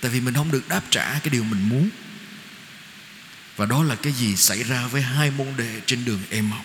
Tại 0.00 0.10
vì 0.10 0.20
mình 0.20 0.34
không 0.34 0.50
được 0.52 0.68
đáp 0.68 0.82
trả 0.90 1.18
cái 1.18 1.30
điều 1.30 1.44
mình 1.44 1.68
muốn. 1.68 1.90
Và 3.56 3.66
đó 3.66 3.82
là 3.82 3.94
cái 3.94 4.12
gì 4.12 4.36
xảy 4.36 4.62
ra 4.62 4.86
với 4.86 5.02
hai 5.02 5.30
môn 5.30 5.48
đệ 5.56 5.80
trên 5.86 6.04
đường 6.04 6.20
em 6.30 6.50
học 6.50 6.64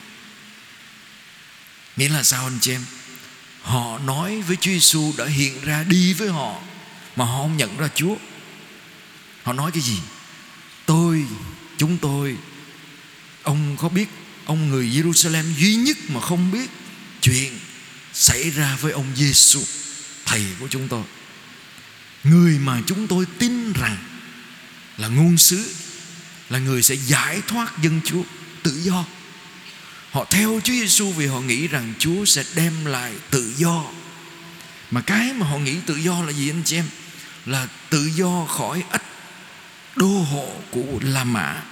nghĩa 1.98 2.10
là 2.10 2.24
sao 2.24 2.44
anh 2.44 2.58
chị 2.62 2.72
em? 2.72 2.86
Họ 3.62 4.00
nói 4.00 4.42
với 4.42 4.56
Chúa 4.56 4.72
Giêsu 4.72 5.14
đã 5.18 5.26
hiện 5.26 5.62
ra 5.62 5.84
đi 5.84 6.14
với 6.14 6.30
họ, 6.30 6.60
mà 7.16 7.26
họ 7.26 7.38
không 7.38 7.58
nhận 7.58 7.78
ra 7.78 7.88
Chúa. 7.96 8.16
Họ 9.44 9.54
nói 9.54 9.72
cái 9.72 9.84
gì? 9.84 9.98
Tôi, 10.86 11.26
chúng 11.78 11.98
tôi, 11.98 12.38
ông 13.44 13.78
có 13.78 13.90
biết 13.90 14.08
ông 14.46 14.70
người 14.70 14.86
Jerusalem 14.86 15.54
duy 15.54 15.76
nhất 15.76 15.98
mà 16.08 16.22
không 16.22 16.52
biết 16.52 16.70
chuyện 17.22 17.60
xảy 18.14 18.50
ra 18.50 18.78
với 18.82 18.92
ông 18.92 19.06
Giêsu 19.16 19.62
thầy 20.26 20.46
của 20.60 20.68
chúng 20.68 20.88
tôi? 20.88 21.04
Người 22.24 22.60
mà 22.60 22.82
chúng 22.88 23.08
tôi 23.08 23.26
tin 23.40 23.74
rằng 23.74 23.98
là 24.98 25.08
ngôn 25.08 25.38
sứ 25.38 25.72
là 26.50 26.60
người 26.60 26.84
sẽ 26.84 26.96
giải 26.96 27.42
thoát 27.48 27.82
dân 27.82 28.02
Chúa 28.06 28.24
tự 28.64 28.82
do 28.82 29.06
họ 30.12 30.26
theo 30.30 30.60
Chúa 30.64 30.74
Giêsu 30.74 31.12
vì 31.12 31.26
họ 31.26 31.42
nghĩ 31.42 31.68
rằng 31.68 31.94
Chúa 32.00 32.26
sẽ 32.26 32.44
đem 32.56 32.86
lại 32.86 33.14
tự 33.30 33.54
do. 33.58 33.86
Mà 34.92 35.02
cái 35.02 35.34
mà 35.34 35.48
họ 35.48 35.58
nghĩ 35.58 35.76
tự 35.86 35.96
do 35.96 36.24
là 36.24 36.32
gì 36.32 36.50
anh 36.50 36.64
chị 36.66 36.76
em? 36.76 36.86
Là 37.46 37.68
tự 37.90 38.06
do 38.16 38.46
khỏi 38.46 38.84
ách 38.92 39.04
đô 39.96 40.08
hộ 40.08 40.54
của 40.72 41.00
La 41.02 41.24
Mã. 41.24 41.64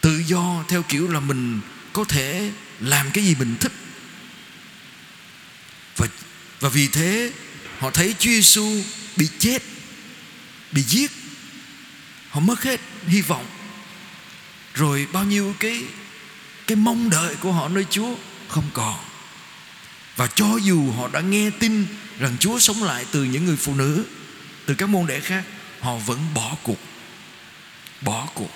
Tự 0.00 0.22
do 0.26 0.64
theo 0.68 0.82
kiểu 0.82 1.08
là 1.08 1.20
mình 1.20 1.60
có 1.92 2.04
thể 2.04 2.50
làm 2.80 3.10
cái 3.10 3.24
gì 3.24 3.34
mình 3.34 3.56
thích. 3.60 3.72
Và 5.96 6.06
và 6.60 6.68
vì 6.68 6.88
thế, 6.88 7.32
họ 7.78 7.90
thấy 7.90 8.14
Chúa 8.18 8.30
Giêsu 8.30 8.82
bị 9.16 9.28
chết, 9.38 9.62
bị 10.72 10.82
giết. 10.82 11.10
Họ 12.30 12.40
mất 12.40 12.62
hết 12.62 12.80
hy 13.06 13.20
vọng. 13.20 13.46
Rồi 14.74 15.06
bao 15.12 15.24
nhiêu 15.24 15.54
cái 15.60 15.82
cái 16.66 16.76
mong 16.76 17.10
đợi 17.10 17.34
của 17.34 17.52
họ 17.52 17.68
nơi 17.68 17.86
Chúa 17.90 18.14
không 18.48 18.70
còn. 18.72 18.98
Và 20.16 20.26
cho 20.26 20.56
dù 20.56 20.92
họ 20.92 21.08
đã 21.08 21.20
nghe 21.20 21.50
tin 21.50 21.86
rằng 22.18 22.36
Chúa 22.40 22.58
sống 22.58 22.82
lại 22.82 23.06
từ 23.10 23.24
những 23.24 23.44
người 23.44 23.56
phụ 23.56 23.74
nữ, 23.74 24.04
từ 24.66 24.74
các 24.74 24.88
môn 24.88 25.06
đệ 25.06 25.20
khác, 25.20 25.44
họ 25.80 25.96
vẫn 25.96 26.18
bỏ 26.34 26.56
cuộc. 26.62 26.78
Bỏ 28.00 28.28
cuộc. 28.34 28.50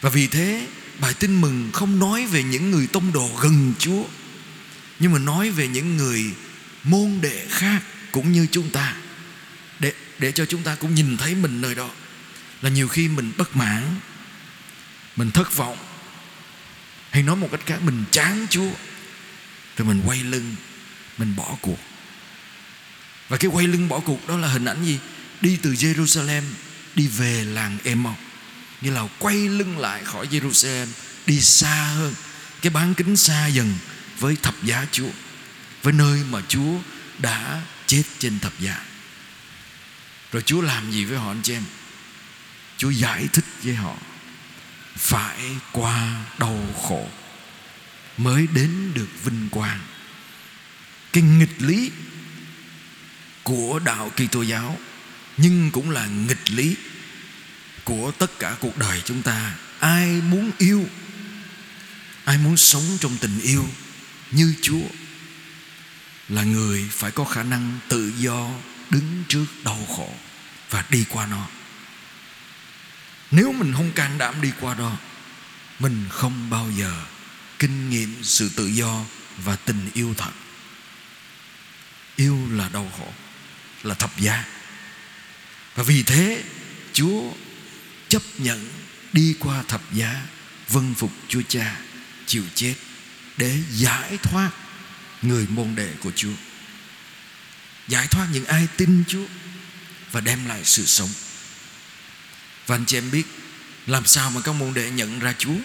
Và 0.00 0.10
vì 0.10 0.26
thế, 0.26 0.66
bài 1.00 1.14
tin 1.14 1.40
mừng 1.40 1.70
không 1.72 1.98
nói 1.98 2.26
về 2.26 2.42
những 2.42 2.70
người 2.70 2.86
tông 2.86 3.12
đồ 3.12 3.30
gần 3.40 3.72
Chúa, 3.78 4.04
nhưng 4.98 5.12
mà 5.12 5.18
nói 5.18 5.50
về 5.50 5.68
những 5.68 5.96
người 5.96 6.24
môn 6.84 7.18
đệ 7.20 7.46
khác 7.48 7.80
cũng 8.12 8.32
như 8.32 8.46
chúng 8.52 8.70
ta. 8.70 8.94
Để 9.78 9.92
để 10.18 10.32
cho 10.32 10.46
chúng 10.46 10.62
ta 10.62 10.74
cũng 10.74 10.94
nhìn 10.94 11.16
thấy 11.16 11.34
mình 11.34 11.60
nơi 11.60 11.74
đó, 11.74 11.90
là 12.62 12.70
nhiều 12.70 12.88
khi 12.88 13.08
mình 13.08 13.32
bất 13.38 13.56
mãn, 13.56 13.82
mình 15.16 15.30
thất 15.30 15.56
vọng 15.56 15.76
hay 17.10 17.22
nói 17.22 17.36
một 17.36 17.48
cách 17.50 17.60
khác, 17.66 17.78
mình 17.82 18.04
chán 18.10 18.46
Chúa 18.50 18.70
rồi 19.76 19.88
mình 19.88 20.02
quay 20.06 20.22
lưng, 20.22 20.56
mình 21.18 21.36
bỏ 21.36 21.56
cuộc. 21.60 21.78
Và 23.28 23.36
cái 23.36 23.50
quay 23.50 23.66
lưng 23.66 23.88
bỏ 23.88 24.00
cuộc 24.00 24.28
đó 24.28 24.36
là 24.36 24.48
hình 24.48 24.64
ảnh 24.64 24.84
gì? 24.84 24.98
Đi 25.40 25.58
từ 25.62 25.72
Jerusalem, 25.72 26.42
đi 26.94 27.06
về 27.06 27.44
làng 27.44 27.78
Emmaus 27.84 28.16
như 28.80 28.90
là 28.90 29.08
quay 29.18 29.36
lưng 29.36 29.78
lại 29.78 30.04
khỏi 30.04 30.26
Jerusalem, 30.26 30.86
đi 31.26 31.40
xa 31.40 31.84
hơn. 31.84 32.14
Cái 32.62 32.70
bán 32.70 32.94
kính 32.94 33.16
xa 33.16 33.46
dần 33.46 33.74
với 34.18 34.36
thập 34.42 34.64
giá 34.64 34.86
Chúa, 34.92 35.10
với 35.82 35.92
nơi 35.92 36.20
mà 36.30 36.42
Chúa 36.48 36.78
đã 37.18 37.62
chết 37.86 38.02
trên 38.18 38.38
thập 38.38 38.60
giá. 38.60 38.84
Rồi 40.32 40.42
Chúa 40.42 40.60
làm 40.60 40.90
gì 40.90 41.04
với 41.04 41.18
họ 41.18 41.30
anh 41.30 41.42
chị 41.42 41.52
em? 41.52 41.62
Chúa 42.76 42.90
giải 42.90 43.28
thích 43.32 43.44
với 43.62 43.74
họ 43.74 43.96
phải 44.98 45.56
qua 45.72 46.24
đau 46.38 46.58
khổ 46.82 47.08
mới 48.16 48.46
đến 48.46 48.94
được 48.94 49.08
vinh 49.24 49.48
quang. 49.50 49.80
Cái 51.12 51.22
nghịch 51.22 51.62
lý 51.62 51.90
của 53.42 53.78
đạo 53.84 54.10
Kitô 54.10 54.42
giáo 54.42 54.78
nhưng 55.36 55.70
cũng 55.70 55.90
là 55.90 56.06
nghịch 56.06 56.50
lý 56.50 56.76
của 57.84 58.10
tất 58.18 58.38
cả 58.38 58.56
cuộc 58.60 58.76
đời 58.76 59.02
chúng 59.04 59.22
ta. 59.22 59.54
Ai 59.80 60.06
muốn 60.06 60.50
yêu, 60.58 60.88
ai 62.24 62.38
muốn 62.38 62.56
sống 62.56 62.98
trong 63.00 63.16
tình 63.20 63.40
yêu 63.40 63.68
như 64.30 64.54
Chúa 64.62 64.88
là 66.28 66.44
người 66.44 66.88
phải 66.90 67.10
có 67.10 67.24
khả 67.24 67.42
năng 67.42 67.78
tự 67.88 68.12
do 68.18 68.50
đứng 68.90 69.24
trước 69.28 69.46
đau 69.64 69.86
khổ 69.96 70.12
và 70.70 70.84
đi 70.90 71.04
qua 71.08 71.26
nó 71.26 71.48
nếu 73.30 73.52
mình 73.52 73.72
không 73.72 73.92
can 73.92 74.18
đảm 74.18 74.40
đi 74.40 74.52
qua 74.60 74.74
đó, 74.74 74.96
mình 75.78 76.06
không 76.10 76.50
bao 76.50 76.70
giờ 76.76 77.04
kinh 77.58 77.90
nghiệm 77.90 78.16
sự 78.22 78.50
tự 78.56 78.66
do 78.66 79.04
và 79.36 79.56
tình 79.56 79.90
yêu 79.94 80.14
thật. 80.18 80.30
Yêu 82.16 82.38
là 82.52 82.68
đau 82.68 82.92
khổ, 82.98 83.12
là 83.82 83.94
thập 83.94 84.20
giá. 84.20 84.44
Và 85.74 85.82
vì 85.82 86.02
thế, 86.02 86.44
chúa 86.92 87.32
chấp 88.08 88.22
nhận 88.38 88.68
đi 89.12 89.36
qua 89.40 89.62
thập 89.68 89.92
giá 89.92 90.22
vâng 90.68 90.94
phục 90.94 91.12
chúa 91.28 91.42
cha, 91.48 91.76
chịu 92.26 92.44
chết 92.54 92.74
để 93.36 93.58
giải 93.70 94.18
thoát 94.22 94.50
người 95.22 95.46
môn 95.50 95.74
đệ 95.74 95.92
của 96.00 96.10
chúa. 96.16 96.34
Giải 97.88 98.06
thoát 98.06 98.26
những 98.32 98.44
ai 98.44 98.68
tin 98.76 99.04
chúa 99.08 99.26
và 100.12 100.20
đem 100.20 100.46
lại 100.46 100.60
sự 100.64 100.86
sống 100.86 101.10
và 102.68 102.76
anh 102.76 102.84
chị 102.86 102.96
em 102.96 103.10
biết, 103.10 103.24
làm 103.86 104.06
sao 104.06 104.30
mà 104.30 104.40
các 104.40 104.52
môn 104.52 104.74
đệ 104.74 104.90
nhận 104.90 105.18
ra 105.18 105.34
Chúa? 105.38 105.56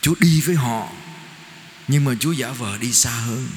Chúa 0.00 0.14
đi 0.20 0.40
với 0.40 0.54
họ, 0.54 0.88
Nhưng 1.88 2.04
mà 2.04 2.14
Chúa 2.20 2.32
giả 2.32 2.50
vờ 2.50 2.78
đi 2.78 2.92
xa 2.92 3.10
hơn. 3.10 3.48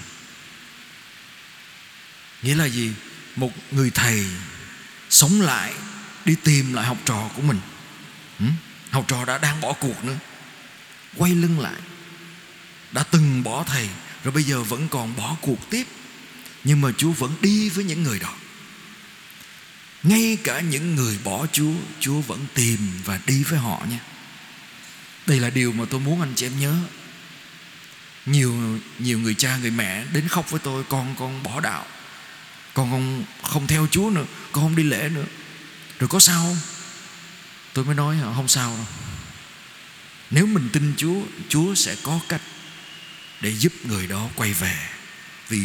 Nghĩa 2.42 2.56
là 2.56 2.66
gì? 2.66 2.92
Một 3.36 3.52
người 3.72 3.92
thầy 3.92 4.26
Sống 5.10 5.42
lại, 5.42 5.74
Đi 6.26 6.36
tìm 6.44 6.74
lại 6.74 6.86
học 6.86 6.98
trò 7.06 7.30
của 7.36 7.42
mình. 7.42 7.60
Ừ? 8.40 8.46
Học 8.92 9.06
trò 9.08 9.26
đã 9.26 9.38
đang 9.38 9.62
bỏ 9.62 9.74
cuộc 9.74 10.06
nữa. 10.06 10.18
Quay 11.16 11.32
lưng 11.32 11.60
lại. 11.60 11.82
Đã 12.92 13.04
từng 13.04 13.44
bỏ 13.44 13.64
thầy, 13.64 13.90
Rồi 14.24 14.32
bây 14.32 14.44
giờ 14.44 14.64
vẫn 14.64 14.88
còn 14.88 15.16
bỏ 15.16 15.36
cuộc 15.42 15.70
tiếp. 15.70 15.88
Nhưng 16.64 16.82
mà 16.82 16.92
Chúa 16.98 17.12
vẫn 17.12 17.36
đi 17.42 17.70
với 17.70 17.86
những 17.86 18.04
người 18.04 18.20
đó 18.20 18.34
ngay 20.04 20.38
cả 20.44 20.60
những 20.60 20.96
người 20.96 21.20
bỏ 21.24 21.48
Chúa 21.52 21.74
Chúa 22.00 22.22
vẫn 22.22 22.46
tìm 22.54 22.78
và 23.06 23.20
đi 23.26 23.44
với 23.44 23.60
họ 23.60 23.86
nha. 23.90 24.00
Đây 25.26 25.40
là 25.40 25.50
điều 25.50 25.72
mà 25.72 25.86
tôi 25.90 26.00
muốn 26.00 26.22
anh 26.22 26.34
chị 26.36 26.46
em 26.46 26.60
nhớ. 26.60 26.76
Nhiều 28.26 28.80
nhiều 29.00 29.20
người 29.20 29.36
cha 29.36 29.58
người 29.58 29.72
mẹ 29.72 30.06
đến 30.14 30.28
khóc 30.28 30.52
với 30.52 30.60
tôi 30.64 30.84
Con 30.84 31.16
con 31.20 31.44
bỏ 31.44 31.60
đạo. 31.60 31.86
Con 32.74 32.92
không, 32.92 33.26
không 33.44 33.68
theo 33.68 33.88
Chúa 33.92 34.10
nữa. 34.10 34.26
Con 34.52 34.64
không 34.64 34.76
đi 34.76 34.84
lễ 34.84 35.10
nữa. 35.10 35.26
Rồi 36.00 36.08
có 36.08 36.20
sao 36.20 36.44
không? 36.44 36.58
Tôi 37.74 37.86
mới 37.86 37.96
nói 37.96 38.18
không 38.36 38.48
sao 38.48 38.70
đâu. 38.78 38.86
Nếu 40.32 40.46
mình 40.46 40.70
tin 40.74 40.94
chúa 40.98 41.22
chúa 41.50 41.76
sẽ 41.76 41.96
có 42.04 42.20
cách 42.30 42.42
để 43.42 43.50
giúp 43.50 43.74
người 43.84 44.08
đó 44.08 44.28
quay 44.36 44.54
về. 44.54 44.90
Vì 45.50 45.62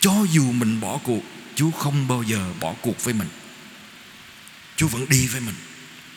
cho 0.00 0.12
dù 0.30 0.52
mình 0.52 0.80
bỏ 0.80 0.98
cuộc 1.04 1.22
chúa 1.54 1.70
không 1.70 2.08
bao 2.08 2.22
giờ 2.22 2.52
bỏ 2.60 2.74
cuộc 2.80 3.04
với 3.04 3.14
mình 3.14 3.28
chúa 4.76 4.88
vẫn 4.88 5.08
đi 5.08 5.26
với 5.26 5.40
mình. 5.40 5.54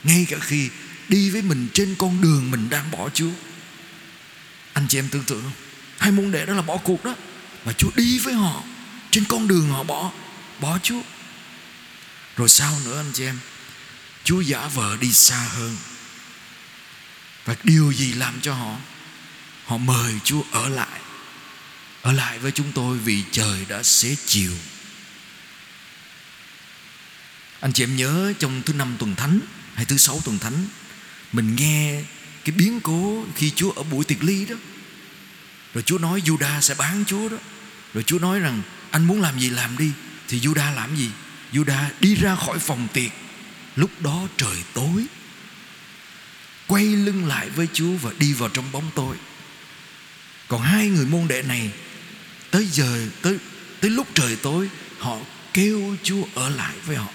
Ngay 0.04 0.26
cả 0.30 0.38
khi 0.42 0.70
đi 1.10 1.30
với 1.30 1.42
mình 1.42 1.68
trên 1.74 1.96
con 1.96 2.22
đường 2.22 2.52
mình 2.52 2.70
đang 2.70 2.92
bỏ 2.92 3.10
chúa. 3.14 3.32
Anh 4.74 4.88
chị 4.90 4.98
em 5.00 5.10
tưởng 5.10 5.24
tượng 5.24 5.42
không? 5.42 5.52
Hai 5.98 6.12
môn 6.12 6.32
đệ 6.32 6.46
đó 6.46 6.54
là 6.54 6.62
bỏ 6.62 6.78
cuộc 6.78 7.06
đó. 7.06 7.16
Mà 7.66 7.74
chúa 7.74 7.90
đi 7.96 8.20
với 8.20 8.34
họ. 8.34 8.64
Trên 9.12 9.26
con 9.26 9.48
đường 9.48 9.70
họ 9.70 9.84
bỏ 9.84 10.12
bỏ 10.60 10.78
chúa. 10.84 11.02
Rồi 12.38 12.50
sao 12.50 12.80
nữa 12.86 13.00
anh 13.00 13.12
chị 13.14 13.26
em, 13.26 13.40
chúa 14.24 14.42
giả 14.42 14.68
vờ 14.68 14.98
đi 14.98 15.14
xa 15.14 15.48
hơn. 15.50 15.78
Và 17.46 17.56
điều 17.64 17.92
gì 17.92 18.14
làm 18.14 18.42
cho 18.42 18.54
họ? 18.54 18.78
Họ 19.66 19.78
mời 19.78 20.14
chúa 20.24 20.42
ở 20.52 20.70
lại. 20.70 21.00
Ở 22.02 22.12
lại 22.12 22.40
với 22.40 22.52
chúng 22.52 22.72
tôi 22.72 22.98
vì 22.98 23.24
trời 23.32 23.66
đã 23.70 23.84
xế 23.84 24.16
chiều 24.26 24.52
anh 27.60 27.74
chị 27.74 27.84
em 27.84 27.96
nhớ 27.96 28.34
trong 28.40 28.62
thứ 28.66 28.74
năm 28.74 28.96
tuần 29.00 29.16
thánh 29.16 29.40
hay 29.74 29.86
thứ 29.86 29.98
sáu 29.98 30.22
tuần 30.26 30.40
thánh, 30.40 30.66
mình 31.32 31.56
nghe 31.56 32.04
cái 32.46 32.56
biến 32.58 32.80
cố 32.82 33.26
khi 33.36 33.52
Chúa 33.56 33.72
ở 33.72 33.84
buổi 33.84 34.06
tiệc 34.06 34.24
ly 34.24 34.46
đó. 34.46 34.56
Rồi 35.74 35.84
Chúa 35.84 35.98
nói 35.98 36.22
Juda 36.26 36.62
sẽ 36.62 36.76
bán 36.76 37.04
Chúa 37.08 37.30
đó. 37.30 37.38
Rồi 37.94 38.04
Chúa 38.04 38.20
nói 38.20 38.40
rằng, 38.40 38.62
anh 38.92 39.08
muốn 39.08 39.22
làm 39.22 39.40
gì 39.40 39.50
làm 39.50 39.78
đi. 39.78 39.92
Thì 40.28 40.40
Juda 40.40 40.76
làm 40.76 40.96
gì? 40.96 41.10
Juda 41.54 41.86
đi 42.00 42.16
ra 42.16 42.36
khỏi 42.36 42.60
phòng 42.60 42.88
tiệc. 42.94 43.12
Lúc 43.76 44.02
đó 44.02 44.28
trời 44.38 44.64
tối. 44.74 45.06
Quay 46.68 46.86
lưng 46.86 47.28
lại 47.28 47.50
với 47.50 47.68
Chúa 47.74 47.92
và 47.92 48.12
đi 48.20 48.34
vào 48.34 48.50
trong 48.50 48.72
bóng 48.72 48.92
tối. 48.96 49.16
Còn 50.48 50.62
hai 50.62 50.88
người 50.88 51.06
môn 51.06 51.28
đệ 51.28 51.42
này, 51.42 51.72
tới 52.52 52.66
giờ, 52.66 53.08
tới 53.22 53.38
tới 53.82 53.92
lúc 53.92 54.08
trời 54.14 54.36
tối, 54.36 54.70
họ 55.00 55.18
kêu 55.54 55.96
Chúa 56.04 56.24
ở 56.36 56.50
lại 56.50 56.76
với 56.86 56.96
họ 56.96 57.08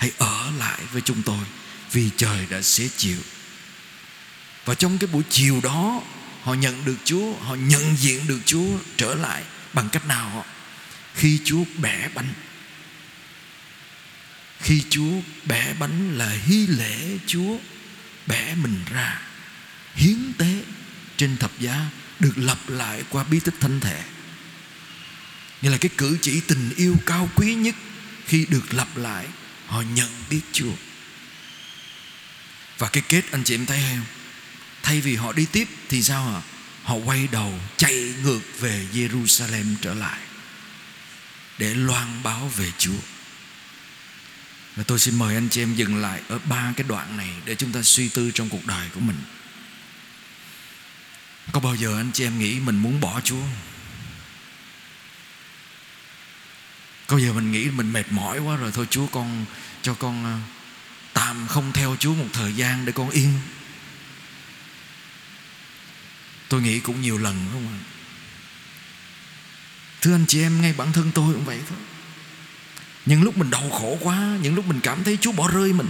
hãy 0.00 0.10
ở 0.18 0.50
lại 0.58 0.80
với 0.92 1.02
chúng 1.02 1.22
tôi, 1.22 1.44
vì 1.92 2.10
trời 2.16 2.46
đã 2.50 2.62
xế 2.62 2.88
chiều. 2.96 3.18
Và 4.64 4.74
trong 4.74 4.98
cái 4.98 5.08
buổi 5.12 5.22
chiều 5.30 5.60
đó, 5.62 6.02
họ 6.42 6.54
nhận 6.54 6.84
được 6.84 6.96
Chúa, 7.04 7.32
họ 7.32 7.54
nhận 7.54 7.96
diện 7.96 8.26
được 8.26 8.40
Chúa 8.44 8.68
trở 8.96 9.14
lại 9.14 9.42
bằng 9.72 9.88
cách 9.88 10.06
nào 10.06 10.30
họ? 10.30 10.44
Khi 11.14 11.38
Chúa 11.44 11.64
bẻ 11.78 12.08
bánh. 12.14 12.34
Khi 14.60 14.82
Chúa 14.90 15.12
bẻ 15.44 15.74
bánh 15.78 16.18
là 16.18 16.30
hy 16.30 16.66
lễ 16.66 17.18
Chúa 17.26 17.56
bẻ 18.26 18.54
mình 18.54 18.80
ra, 18.92 19.22
hiến 19.94 20.32
tế 20.38 20.62
trên 21.16 21.36
thập 21.36 21.60
giá 21.60 21.86
được 22.18 22.38
lập 22.38 22.58
lại 22.68 23.04
qua 23.10 23.24
bí 23.24 23.40
tích 23.40 23.54
thánh 23.60 23.80
thể. 23.80 24.02
Như 25.62 25.70
là 25.70 25.76
cái 25.76 25.90
cử 25.96 26.18
chỉ 26.22 26.40
tình 26.40 26.70
yêu 26.76 26.96
cao 27.06 27.28
quý 27.36 27.54
nhất 27.54 27.74
khi 28.26 28.46
được 28.50 28.74
lập 28.74 28.96
lại 28.96 29.26
họ 29.70 29.82
nhận 29.94 30.08
biết 30.30 30.40
Chúa. 30.52 30.72
Và 32.78 32.88
cái 32.88 33.02
kết 33.08 33.22
anh 33.32 33.44
chị 33.44 33.54
em 33.54 33.66
thấy 33.66 33.82
không? 33.90 34.04
Thay 34.82 35.00
vì 35.00 35.16
họ 35.16 35.32
đi 35.32 35.46
tiếp 35.52 35.68
thì 35.88 36.02
sao 36.02 36.30
hả? 36.32 36.40
Họ 36.84 36.94
quay 36.94 37.28
đầu 37.32 37.60
chạy 37.76 38.14
ngược 38.22 38.40
về 38.60 38.86
Jerusalem 38.92 39.74
trở 39.82 39.94
lại 39.94 40.20
để 41.58 41.74
loan 41.74 42.22
báo 42.22 42.50
về 42.56 42.72
Chúa. 42.78 43.00
Và 44.76 44.82
tôi 44.82 44.98
xin 44.98 45.18
mời 45.18 45.34
anh 45.34 45.48
chị 45.48 45.62
em 45.62 45.74
dừng 45.74 45.96
lại 45.96 46.20
ở 46.28 46.38
ba 46.38 46.72
cái 46.76 46.86
đoạn 46.88 47.16
này 47.16 47.30
để 47.44 47.54
chúng 47.54 47.72
ta 47.72 47.82
suy 47.82 48.08
tư 48.08 48.30
trong 48.34 48.48
cuộc 48.48 48.66
đời 48.66 48.88
của 48.94 49.00
mình. 49.00 49.16
Có 51.52 51.60
bao 51.60 51.74
giờ 51.74 51.96
anh 51.96 52.10
chị 52.12 52.24
em 52.24 52.38
nghĩ 52.38 52.60
mình 52.60 52.76
muốn 52.76 53.00
bỏ 53.00 53.20
Chúa 53.24 53.44
có 57.10 57.18
giờ 57.18 57.32
mình 57.32 57.52
nghĩ 57.52 57.70
mình 57.70 57.92
mệt 57.92 58.12
mỏi 58.12 58.38
quá 58.38 58.56
rồi, 58.56 58.70
thôi 58.74 58.86
Chúa 58.90 59.06
con 59.06 59.44
cho 59.82 59.94
con 59.94 60.24
ờ, 60.24 60.38
tạm 61.12 61.46
không 61.48 61.72
theo 61.72 61.96
Chúa 61.98 62.14
một 62.14 62.26
thời 62.32 62.52
gian 62.52 62.84
để 62.84 62.92
con 62.92 63.10
yên. 63.10 63.32
Tôi 66.48 66.62
nghĩ 66.62 66.80
cũng 66.80 67.00
nhiều 67.00 67.18
lần 67.18 67.36
không 67.52 67.68
ạ? 67.68 67.78
Thưa 70.00 70.14
anh 70.14 70.24
chị 70.28 70.42
em, 70.42 70.62
ngay 70.62 70.72
bản 70.72 70.92
thân 70.92 71.10
tôi 71.14 71.34
cũng 71.34 71.44
vậy 71.44 71.60
thôi. 71.68 71.78
Những 73.06 73.22
lúc 73.22 73.38
mình 73.38 73.50
đau 73.50 73.70
khổ 73.70 73.98
quá, 74.00 74.38
những 74.42 74.54
lúc 74.54 74.66
mình 74.66 74.80
cảm 74.80 75.04
thấy 75.04 75.18
Chúa 75.20 75.32
bỏ 75.32 75.48
rơi 75.48 75.72
mình 75.72 75.88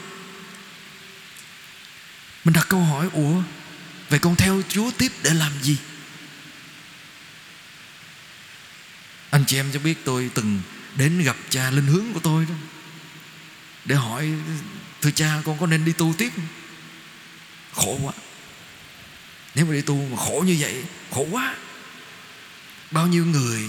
mình 2.44 2.54
đặt 2.54 2.66
câu 2.68 2.80
hỏi, 2.80 3.08
ủa, 3.12 3.42
vậy 4.08 4.18
con 4.18 4.36
theo 4.36 4.62
Chúa 4.68 4.90
tiếp 4.98 5.12
để 5.22 5.34
làm 5.34 5.52
gì? 5.62 5.76
Anh 9.30 9.44
chị 9.46 9.56
em 9.56 9.70
cho 9.72 9.78
biết 9.80 10.04
tôi 10.04 10.30
từng 10.34 10.60
đến 10.96 11.22
gặp 11.22 11.36
cha 11.50 11.70
linh 11.70 11.86
hướng 11.86 12.12
của 12.14 12.20
tôi 12.20 12.44
đó, 12.44 12.54
để 13.84 13.94
hỏi, 13.94 14.32
thưa 15.00 15.10
cha, 15.10 15.42
con 15.44 15.58
có 15.58 15.66
nên 15.66 15.84
đi 15.84 15.92
tu 15.92 16.14
tiếp 16.18 16.32
không? 16.36 16.46
khổ 17.72 17.98
quá. 18.02 18.12
Nếu 19.54 19.66
mà 19.66 19.72
đi 19.72 19.80
tu 19.80 20.08
mà 20.10 20.16
khổ 20.16 20.44
như 20.46 20.56
vậy, 20.60 20.84
khổ 21.10 21.26
quá. 21.30 21.54
Bao 22.90 23.06
nhiêu 23.06 23.26
người 23.26 23.62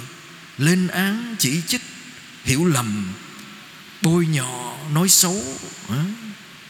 lên 0.57 0.87
án, 0.87 1.35
chỉ 1.39 1.61
trích, 1.67 1.81
hiểu 2.43 2.65
lầm, 2.65 3.13
bôi 4.01 4.25
nhọ, 4.25 4.77
nói 4.93 5.09
xấu 5.09 5.43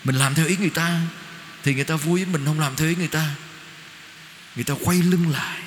mình 0.03 0.15
làm 0.15 0.35
theo 0.35 0.45
ý 0.45 0.57
người 0.57 0.69
ta 0.69 1.01
thì 1.63 1.75
người 1.75 1.83
ta 1.83 1.95
vui 1.95 2.23
với 2.23 2.33
mình 2.33 2.45
không 2.45 2.59
làm 2.59 2.75
theo 2.75 2.87
ý 2.89 2.95
người 2.95 3.07
ta. 3.07 3.35
Người 4.55 4.63
ta 4.63 4.73
quay 4.83 4.97
lưng 4.97 5.31
lại, 5.31 5.59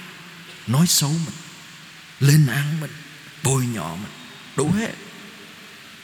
nói 0.66 0.86
xấu 0.86 1.10
mình, 1.10 1.34
lên 2.20 2.46
án 2.46 2.80
mình, 2.80 2.90
bôi 3.42 3.66
nhọ 3.66 3.96
mình 3.96 4.23
đủ 4.56 4.70
hết. 4.70 4.94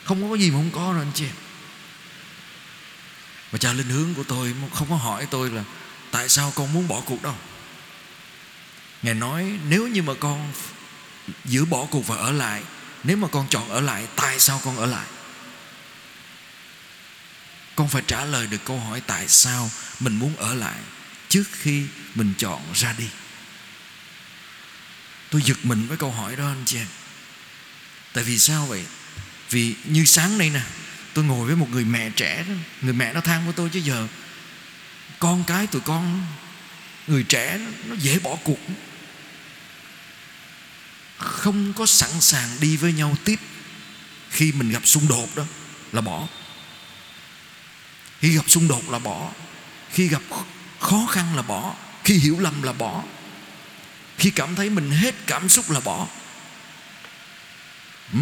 Không 0.04 0.30
có 0.30 0.36
gì 0.36 0.50
mà 0.50 0.56
không 0.56 0.70
có 0.70 0.92
rồi 0.92 1.02
anh 1.02 1.12
chị 1.14 1.24
em. 1.24 1.34
Và 3.50 3.58
cha 3.58 3.72
linh 3.72 3.88
hướng 3.88 4.14
của 4.14 4.22
tôi 4.22 4.54
không 4.74 4.90
có 4.90 4.96
hỏi 4.96 5.26
tôi 5.30 5.50
là 5.50 5.64
tại 6.10 6.28
sao 6.28 6.52
con 6.54 6.72
muốn 6.72 6.88
bỏ 6.88 7.00
cuộc 7.06 7.22
đâu. 7.22 7.34
Ngài 9.02 9.14
nói 9.14 9.58
nếu 9.68 9.88
như 9.88 10.02
mà 10.02 10.12
con 10.20 10.52
giữa 11.44 11.64
bỏ 11.64 11.86
cuộc 11.90 12.06
và 12.06 12.16
ở 12.16 12.32
lại, 12.32 12.62
nếu 13.04 13.16
mà 13.16 13.28
con 13.28 13.46
chọn 13.50 13.68
ở 13.68 13.80
lại, 13.80 14.06
tại 14.16 14.40
sao 14.40 14.60
con 14.64 14.76
ở 14.76 14.86
lại? 14.86 15.06
Con 17.76 17.88
phải 17.88 18.02
trả 18.06 18.24
lời 18.24 18.46
được 18.46 18.64
câu 18.64 18.80
hỏi 18.80 19.02
tại 19.06 19.28
sao 19.28 19.70
mình 20.00 20.16
muốn 20.16 20.36
ở 20.36 20.54
lại 20.54 20.78
trước 21.28 21.44
khi 21.52 21.86
mình 22.14 22.34
chọn 22.38 22.62
ra 22.74 22.94
đi. 22.98 23.08
Tôi 25.30 25.42
giật 25.42 25.56
mình 25.62 25.86
với 25.86 25.96
câu 25.96 26.10
hỏi 26.10 26.36
đó 26.36 26.44
anh 26.44 26.62
chị 26.66 26.78
em 26.78 26.86
tại 28.12 28.24
vì 28.24 28.38
sao 28.38 28.66
vậy? 28.66 28.84
Vì 29.50 29.74
như 29.84 30.04
sáng 30.04 30.38
nay 30.38 30.50
nè, 30.50 30.60
tôi 31.14 31.24
ngồi 31.24 31.46
với 31.46 31.56
một 31.56 31.68
người 31.70 31.84
mẹ 31.84 32.10
trẻ 32.10 32.44
đó. 32.48 32.54
Người 32.82 32.92
mẹ 32.92 33.12
nó 33.12 33.20
than 33.20 33.44
với 33.44 33.52
tôi 33.52 33.70
chứ 33.72 33.78
giờ 33.78 34.06
con 35.18 35.44
cái 35.44 35.66
tụi 35.66 35.82
con, 35.82 36.26
người 37.06 37.22
trẻ 37.22 37.60
nó 37.86 37.94
dễ 37.94 38.18
bỏ 38.18 38.36
cuộc. 38.44 38.58
Không 41.18 41.72
có 41.72 41.86
sẵn 41.86 42.20
sàng 42.20 42.48
đi 42.60 42.76
với 42.76 42.92
nhau 42.92 43.16
tiếp 43.24 43.38
khi 44.30 44.52
mình 44.52 44.70
gặp 44.70 44.86
xung 44.86 45.08
đột 45.08 45.36
đó 45.36 45.44
là 45.92 46.00
bỏ. 46.00 46.28
Khi 48.20 48.36
gặp 48.36 48.44
xung 48.50 48.68
đột 48.68 48.90
là 48.90 48.98
bỏ. 48.98 49.32
Khi 49.92 50.08
gặp 50.08 50.22
khó 50.80 51.06
khăn 51.10 51.36
là 51.36 51.42
bỏ. 51.42 51.74
Khi 52.04 52.14
hiểu 52.14 52.40
lầm 52.40 52.62
là 52.62 52.72
bỏ. 52.72 53.02
Khi 54.18 54.30
cảm 54.30 54.54
thấy 54.54 54.70
mình 54.70 54.90
hết 54.90 55.14
cảm 55.26 55.48
xúc 55.48 55.70
là 55.70 55.80
bỏ 55.80 56.06
ừ. 58.12 58.18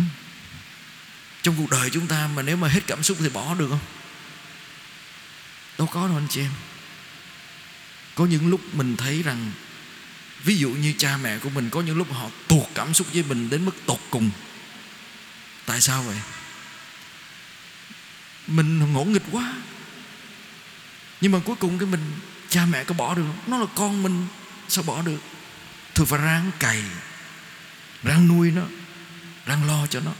trong 1.42 1.55
cuộc 1.59 1.70
đời 1.70 1.90
chúng 1.90 2.07
ta 2.07 2.29
mà 2.35 2.42
nếu 2.42 2.57
mà 2.57 2.68
hết 2.68 2.81
cảm 2.87 3.03
xúc 3.03 3.16
thì 3.20 3.29
bỏ 3.29 3.55
được 3.55 3.68
không? 3.70 3.79
Đâu 5.79 5.87
có 5.87 6.07
đâu 6.07 6.16
anh 6.16 6.27
chị 6.31 6.40
em. 6.40 6.51
Có 8.14 8.27
những 8.27 8.48
lúc 8.48 8.61
mình 8.74 8.96
thấy 8.96 9.22
rằng, 9.22 9.51
ví 10.44 10.57
dụ 10.57 10.70
như 10.70 10.94
cha 10.98 11.16
mẹ 11.16 11.38
của 11.38 11.51
mình, 11.51 11.70
có 11.70 11.81
những 11.81 11.98
lúc 11.98 12.12
họ 12.12 12.31
tuột 12.48 12.66
cảm 12.74 12.94
xúc 12.94 13.07
với 13.12 13.22
mình 13.22 13.51
đến 13.51 13.64
mức 13.64 13.77
tột 13.87 14.01
cùng. 14.11 14.31
Tại 15.66 15.81
sao 15.81 16.03
vậy? 16.03 16.16
Mình 18.46 18.92
ngỗ 18.92 19.05
nghịch 19.05 19.22
quá. 19.31 19.55
Nhưng 21.20 21.33
mà 21.33 21.38
cuối 21.44 21.57
cùng 21.57 21.79
cái 21.79 21.88
mình, 21.88 22.12
cha 22.48 22.66
mẹ 22.66 22.85
có 22.85 22.94
bỏ 22.94 23.14
được 23.14 23.22
không? 23.27 23.38
Nó 23.46 23.59
là 23.59 23.66
con 23.74 24.03
mình, 24.03 24.27
sao 24.68 24.85
bỏ 24.85 25.03
được? 25.03 25.18
Thôi 25.94 26.07
phải 26.07 26.20
ráng 26.20 26.51
cày, 26.59 26.83
ráng 28.03 28.29
nuôi 28.29 28.51
nó 28.51 28.62
đang 29.48 29.66
lo 29.66 29.87
cho 29.87 30.00
nó. 30.00 30.12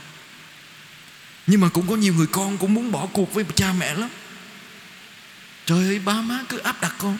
Nhưng 1.47 1.61
mà 1.61 1.69
cũng 1.69 1.87
có 1.87 1.95
nhiều 1.95 2.13
người 2.13 2.27
con 2.27 2.57
cũng 2.57 2.73
muốn 2.73 2.91
bỏ 2.91 3.05
cuộc 3.13 3.33
với 3.33 3.45
cha 3.55 3.73
mẹ 3.73 3.93
lắm. 3.93 4.09
Trời 5.65 5.85
ơi, 5.85 5.99
ba 5.99 6.13
má 6.13 6.39
cứ 6.49 6.57
áp 6.57 6.81
đặt 6.81 6.95
con. 6.97 7.17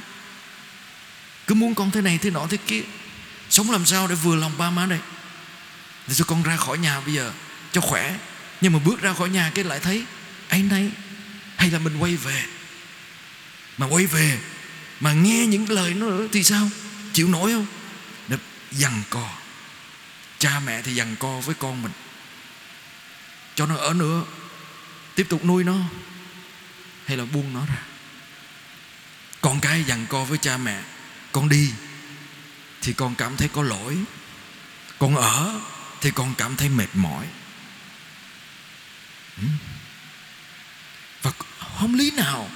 Cứ 1.48 1.56
muốn 1.56 1.76
con 1.76 1.92
thế 1.92 2.02
này, 2.02 2.18
thế 2.18 2.30
nọ, 2.30 2.48
thế 2.50 2.58
kia. 2.68 2.82
Sống 3.50 3.72
làm 3.72 3.86
sao 3.86 4.08
để 4.08 4.16
vừa 4.16 4.36
lòng 4.36 4.58
ba 4.58 4.70
má 4.70 4.86
đây? 4.86 5.00
Để 6.08 6.14
cho 6.14 6.26
con 6.26 6.44
ra 6.44 6.58
khỏi 6.58 6.78
nhà 6.78 7.00
bây 7.00 7.14
giờ 7.14 7.32
cho 7.72 7.82
khỏe. 7.82 8.16
Nhưng 8.62 8.74
mà 8.74 8.80
bước 8.80 9.02
ra 9.02 9.14
khỏi 9.14 9.30
nhà 9.30 9.52
cái 9.56 9.66
lại 9.66 9.80
thấy 9.80 10.04
ấy 10.50 10.64
nấy 10.64 10.92
hay 11.56 11.72
là 11.72 11.80
mình 11.80 11.98
quay 11.98 12.16
về? 12.16 12.46
Mà 13.78 13.88
quay 13.88 14.06
về, 14.06 14.40
mà 15.00 15.14
nghe 15.14 15.46
những 15.46 15.70
lời 15.70 15.94
nó 15.94 16.08
thì 16.32 16.44
sao? 16.44 16.70
Chịu 17.14 17.28
nổi 17.28 17.52
không? 17.52 17.66
Để 18.28 18.38
dằn 18.72 19.02
cò 19.10 19.30
cha 20.40 20.60
mẹ 20.60 20.82
thì 20.82 20.96
dằn 20.96 21.16
co 21.20 21.40
với 21.40 21.56
con 21.56 21.82
mình. 21.82 21.92
Cho 23.56 23.66
nó 23.66 23.76
ở 23.76 23.94
nữa, 23.94 24.24
tiếp 25.16 25.26
tục 25.30 25.46
nuôi 25.46 25.64
nó, 25.64 25.76
hay 27.06 27.18
là 27.18 27.26
buông 27.26 27.54
nó 27.54 27.66
ra. 27.66 27.82
Con 29.42 29.60
cái 29.60 29.84
dằn 29.84 30.06
co 30.10 30.24
với 30.24 30.38
cha 30.38 30.58
mẹ, 30.58 30.82
con 31.32 31.50
đi 31.50 31.72
thì 32.82 32.94
con 32.94 33.16
cảm 33.16 33.38
thấy 33.38 33.48
có 33.48 33.64
lỗi. 33.64 33.98
Con 35.00 35.16
ở 35.16 35.60
thì 36.02 36.12
con 36.12 36.34
cảm 36.38 36.56
thấy 36.56 36.70
mệt 36.70 36.88
mỏi. 36.94 37.26
Ừ. 39.38 39.48
Và 41.22 41.32
không 41.80 41.94
lý 41.94 42.12
nào 42.12 42.50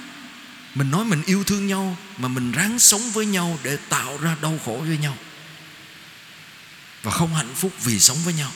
mình 0.74 0.90
nói 0.90 1.04
mình 1.04 1.22
yêu 1.26 1.44
thương 1.44 1.66
nhau 1.66 1.96
mà 2.16 2.28
mình 2.28 2.52
ráng 2.52 2.78
sống 2.78 3.10
với 3.10 3.26
nhau 3.26 3.58
để 3.62 3.76
tạo 3.88 4.18
ra 4.18 4.36
đau 4.42 4.58
khổ 4.64 4.84
với 4.86 4.98
nhau 4.98 5.16
và 7.04 7.10
không 7.10 7.34
hạnh 7.34 7.54
phúc 7.54 7.72
vì 7.82 8.00
sống 8.00 8.18
với 8.24 8.34
nhau. 8.34 8.52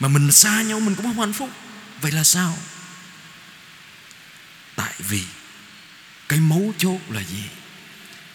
Mà 0.00 0.08
mình 0.08 0.32
xa 0.32 0.62
nhau 0.62 0.80
mình 0.80 0.94
cũng 0.94 1.06
không 1.06 1.20
hạnh 1.20 1.32
phúc. 1.32 1.50
Vậy 2.00 2.12
là 2.12 2.24
sao? 2.24 2.58
Tại 4.76 4.94
vì 4.98 5.22
cái 6.28 6.38
mấu 6.38 6.72
chốt 6.78 6.98
là 7.08 7.20
gì? 7.20 7.44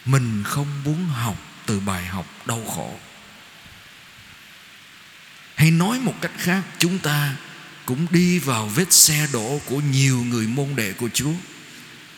Mình 0.05 0.43
không 0.43 0.83
muốn 0.83 1.05
học 1.05 1.37
từ 1.65 1.79
bài 1.79 2.05
học 2.05 2.25
đau 2.45 2.65
khổ. 2.75 2.99
Hay 5.55 5.71
nói 5.71 5.99
một 5.99 6.15
cách 6.21 6.31
khác, 6.37 6.63
chúng 6.79 6.99
ta 6.99 7.35
cũng 7.85 8.07
đi 8.09 8.39
vào 8.39 8.67
vết 8.67 8.93
xe 8.93 9.27
đổ 9.33 9.61
của 9.65 9.79
nhiều 9.79 10.23
người 10.23 10.47
môn 10.47 10.75
đệ 10.75 10.93
của 10.93 11.09
Chúa 11.13 11.33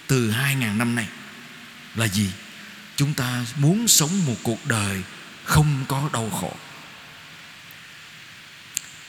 từ 0.07 0.31
hai 0.31 0.55
ngàn 0.55 0.77
năm 0.77 0.95
nay. 0.95 1.07
Là 1.95 2.07
gì? 2.07 2.29
Chúng 2.95 3.13
ta 3.13 3.45
muốn 3.55 3.87
sống 3.87 4.25
một 4.25 4.35
cuộc 4.43 4.65
đời 4.65 5.03
không 5.47 5.85
có 5.87 6.09
đau 6.13 6.29
khổ. 6.29 6.55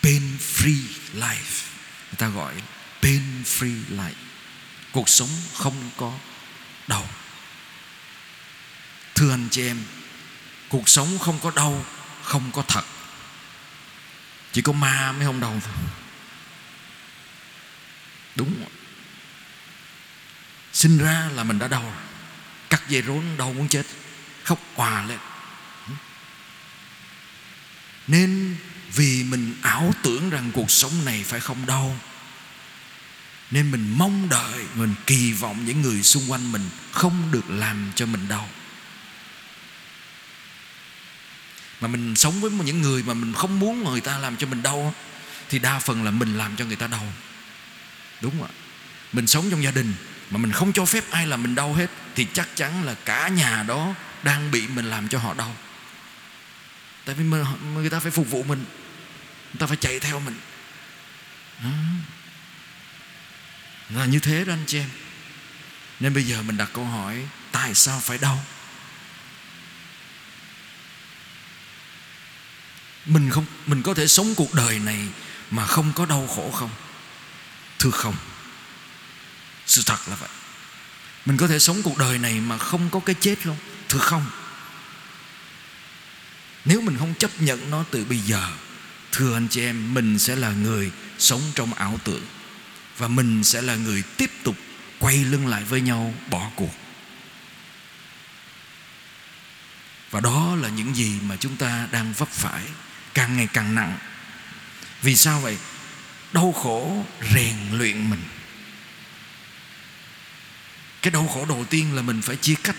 Pain 0.03 0.23
free 0.39 0.87
life. 1.15 1.65
Người 2.11 2.19
ta 2.19 2.29
gọi 2.29 2.55
pain 3.03 3.43
free 3.43 3.83
life. 3.97 4.13
Cuộc 4.93 5.09
sống 5.09 5.31
không 5.55 5.91
có 5.97 6.13
đau. 6.89 7.09
Thưa 9.15 9.31
anh 9.31 9.49
chị 9.51 9.67
em, 9.67 9.85
cuộc 10.69 10.89
sống 10.89 11.19
không 11.19 11.39
có 11.43 11.53
đau, 11.57 11.85
không 12.23 12.51
có 12.53 12.63
thật. 12.69 12.85
Chỉ 14.53 14.63
có 14.63 14.73
ma 14.73 15.13
mới 15.13 15.27
không 15.27 15.41
đau 15.41 15.61
thôi. 15.65 15.75
Đúng 18.37 18.59
rồi 18.59 18.71
sinh 20.73 20.99
ra 20.99 21.29
là 21.35 21.45
mình 21.45 21.59
đã 21.59 21.69
đau 21.69 21.83
rồi 21.83 21.93
cắt 22.71 22.89
dây 22.89 23.03
rốn 23.03 23.25
đau 23.39 23.53
muốn 23.53 23.69
chết 23.69 23.87
khóc 24.45 24.59
hòa 24.75 25.05
lên 25.05 25.19
nên 28.09 28.57
vì 28.95 29.25
mình 29.25 29.55
ảo 29.63 29.93
tưởng 30.03 30.31
rằng 30.31 30.51
cuộc 30.55 30.71
sống 30.71 31.05
này 31.05 31.25
phải 31.27 31.41
không 31.41 31.67
đau 31.67 31.99
nên 33.51 33.71
mình 33.71 33.95
mong 33.99 34.29
đợi, 34.29 34.65
mình 34.75 34.95
kỳ 35.07 35.33
vọng 35.33 35.65
những 35.65 35.83
người 35.83 36.03
xung 36.03 36.31
quanh 36.31 36.53
mình 36.53 36.69
không 36.91 37.29
được 37.31 37.51
làm 37.51 37.93
cho 37.95 38.07
mình 38.07 38.29
đau. 38.29 38.49
Mà 41.81 41.89
mình 41.89 42.17
sống 42.17 42.41
với 42.41 42.51
những 42.51 42.83
người 42.83 43.03
mà 43.03 43.15
mình 43.15 43.33
không 43.33 43.59
muốn 43.59 43.85
người 43.85 44.01
ta 44.01 44.19
làm 44.19 44.37
cho 44.37 44.47
mình 44.47 44.63
đau 44.63 44.95
thì 45.49 45.59
đa 45.59 45.79
phần 45.79 46.05
là 46.05 46.11
mình 46.11 46.39
làm 46.39 46.57
cho 46.57 46.65
người 46.65 46.77
ta 46.77 46.87
đau. 46.87 47.13
Đúng 48.21 48.39
không 48.39 48.49
ạ? 48.49 48.53
Mình 49.13 49.27
sống 49.27 49.51
trong 49.51 49.63
gia 49.63 49.71
đình 49.71 49.95
mà 50.31 50.39
mình 50.39 50.53
không 50.53 50.73
cho 50.73 50.85
phép 50.85 51.05
ai 51.11 51.27
làm 51.27 51.43
mình 51.43 51.55
đau 51.55 51.75
hết, 51.75 51.91
thì 52.15 52.27
chắc 52.33 52.49
chắn 52.57 52.85
là 52.85 52.95
cả 52.95 53.29
nhà 53.29 53.63
đó 53.63 53.95
đang 54.23 54.51
bị 54.51 54.67
mình 54.67 54.91
làm 54.91 55.09
cho 55.09 55.19
họ 55.19 55.35
đau 55.35 55.57
tại 57.09 57.15
vì 57.15 57.25
người 57.75 57.91
ta 57.91 58.01
phải 58.01 58.11
phục 58.11 58.31
vụ 58.31 58.43
mình. 58.43 58.65
Người 59.53 59.59
ta 59.59 59.67
phải 59.67 59.77
chạy 59.77 60.01
theo 60.01 60.21
mình. 60.21 60.35
Đó. 61.63 61.71
là 63.89 64.05
như 64.05 64.19
thế 64.19 64.45
đó 64.45 64.53
anh 64.53 64.65
chị 64.67 64.79
em. 64.79 64.91
Nên 66.01 66.15
bây 66.15 66.23
giờ 66.23 66.43
mình 66.43 66.57
đặt 66.57 66.71
câu 66.73 66.85
hỏi, 66.85 67.27
tại 67.53 67.75
sao 67.75 68.01
phải 68.01 68.19
đau? 68.19 68.45
Mình 73.07 73.31
không 73.31 73.47
mình 73.67 73.83
có 73.83 73.95
thể 73.95 74.07
sống 74.07 74.35
cuộc 74.35 74.55
đời 74.55 74.79
này 74.79 75.09
mà 75.51 75.67
không 75.67 75.93
có 75.93 76.07
đau 76.07 76.27
khổ 76.27 76.51
không? 76.51 76.71
Thưa 77.79 77.91
không. 77.91 78.17
Sự 79.67 79.83
thật 79.87 80.09
là 80.09 80.17
vậy. 80.17 80.31
Mình 81.27 81.37
có 81.37 81.47
thể 81.47 81.59
sống 81.59 81.83
cuộc 81.83 81.99
đời 81.99 82.19
này 82.19 82.41
mà 82.41 82.59
không 82.59 82.91
có 82.91 83.01
cái 83.01 83.15
chết 83.21 83.37
không 83.45 83.57
thưa 83.89 83.99
không 83.99 84.27
nếu 86.69 86.81
mình 86.81 86.97
không 86.99 87.15
chấp 87.15 87.31
nhận 87.43 87.71
nó 87.71 87.85
từ 87.91 88.05
bây 88.05 88.19
giờ, 88.19 88.51
thưa 89.13 89.35
anh 89.35 89.49
chị 89.49 89.61
em, 89.61 89.95
mình 89.95 90.19
sẽ 90.19 90.37
là 90.37 90.51
người 90.51 90.91
sống 91.19 91.41
trong 91.55 91.75
ảo 91.75 91.99
tưởng. 92.05 92.27
Và 92.99 93.09
mình 93.09 93.45
sẽ 93.45 93.63
là 93.63 93.75
người 93.77 94.03
tiếp 94.17 94.31
tục 94.43 94.57
quay 94.99 95.17
lưng 95.17 95.47
lại 95.47 95.65
với 95.65 95.81
nhau, 95.81 96.15
bỏ 96.31 96.51
cuộc. 96.57 96.75
Và 100.11 100.21
đó 100.21 100.57
là 100.61 100.69
những 100.69 100.97
gì 100.97 101.19
mà 101.23 101.37
chúng 101.37 101.57
ta 101.57 101.89
đang 101.93 102.13
vấp 102.13 102.29
phải, 102.29 102.63
càng 103.15 103.37
ngày 103.37 103.49
càng 103.53 103.75
nặng. 103.75 103.99
Vì 105.03 105.17
sao 105.17 105.41
vậy? 105.41 105.57
Đau 106.33 106.53
khổ 106.53 107.05
rèn 107.35 107.57
luyện 107.73 108.11
mình. 108.11 108.23
Cái 111.03 111.11
đau 111.11 111.29
khổ 111.35 111.47
đầu 111.49 111.65
tiên 111.71 111.95
là 111.95 112.03
mình 112.03 112.23
phải 112.23 112.37
chia 112.37 112.55
cách 112.63 112.77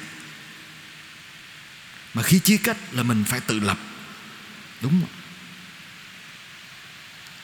mà 2.13 2.23
khi 2.23 2.39
chia 2.39 2.57
cách 2.57 2.77
là 2.91 3.03
mình 3.03 3.23
phải 3.27 3.39
tự 3.39 3.59
lập. 3.59 3.77
Đúng 4.81 5.01
không? 5.01 5.09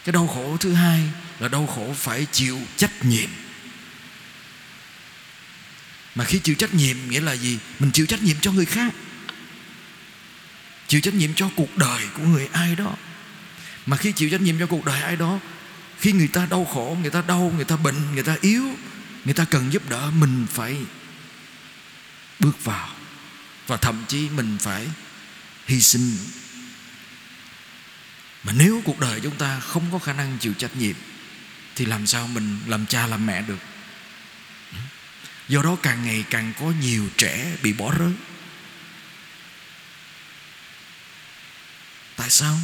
Cái 0.04 0.14
đau 0.14 0.28
khổ 0.28 0.58
thứ 0.58 0.74
hai 0.74 1.02
là 1.40 1.48
đau 1.48 1.68
khổ 1.68 1.94
phải 1.98 2.28
chịu 2.32 2.60
trách 2.78 3.06
nhiệm. 3.06 3.30
Mà 6.16 6.26
khi 6.26 6.40
chịu 6.40 6.56
trách 6.56 6.74
nhiệm 6.74 6.98
nghĩa 7.10 7.22
là 7.22 7.34
gì? 7.34 7.60
Mình 7.80 7.92
chịu 7.92 8.06
trách 8.06 8.24
nhiệm 8.24 8.36
cho 8.42 8.52
người 8.52 8.66
khác. 8.66 8.94
Chịu 10.88 11.02
trách 11.02 11.14
nhiệm 11.14 11.34
cho 11.34 11.50
cuộc 11.56 11.78
đời 11.78 12.04
của 12.14 12.24
người 12.24 12.48
ai 12.52 12.76
đó. 12.76 12.96
Mà 13.86 13.98
khi 13.98 14.12
chịu 14.12 14.30
trách 14.30 14.42
nhiệm 14.42 14.60
cho 14.60 14.68
cuộc 14.68 14.86
đời 14.86 15.02
ai 15.02 15.16
đó, 15.16 15.40
khi 16.00 16.12
người 16.12 16.28
ta 16.28 16.48
đau 16.50 16.66
khổ, 16.66 16.98
người 17.02 17.12
ta 17.12 17.24
đau, 17.28 17.54
người 17.56 17.66
ta 17.66 17.76
bệnh, 17.76 18.14
người 18.14 18.24
ta 18.24 18.36
yếu, 18.42 18.64
người 19.26 19.34
ta 19.34 19.46
cần 19.46 19.74
giúp 19.74 19.90
đỡ, 19.90 20.12
mình 20.12 20.46
phải 20.52 20.78
bước 22.40 22.64
vào 22.64 22.95
và 23.68 23.78
thậm 23.78 24.06
chí 24.08 24.30
mình 24.30 24.58
phải 24.62 24.88
hy 25.66 25.82
sinh. 25.82 26.18
Mà 28.44 28.52
nếu 28.56 28.82
cuộc 28.86 29.00
đời 29.00 29.20
chúng 29.24 29.38
ta 29.38 29.60
không 29.60 29.92
có 29.92 30.00
khả 30.00 30.14
năng 30.14 30.38
chịu 30.38 30.54
trách 30.54 30.76
nhiệm, 30.76 30.96
thì 31.76 31.86
làm 31.86 32.08
sao 32.08 32.28
mình 32.28 32.60
làm 32.68 32.86
cha 32.86 33.08
làm 33.08 33.26
mẹ 33.26 33.42
được? 33.42 33.60
Do 35.48 35.62
đó 35.62 35.78
càng 35.84 36.06
ngày 36.06 36.26
càng 36.30 36.54
có 36.60 36.66
nhiều 36.82 37.10
trẻ 37.18 37.56
bị 37.62 37.74
bỏ 37.74 37.92
rơi. 37.92 38.12
Tại 42.16 42.30
sao? 42.30 42.58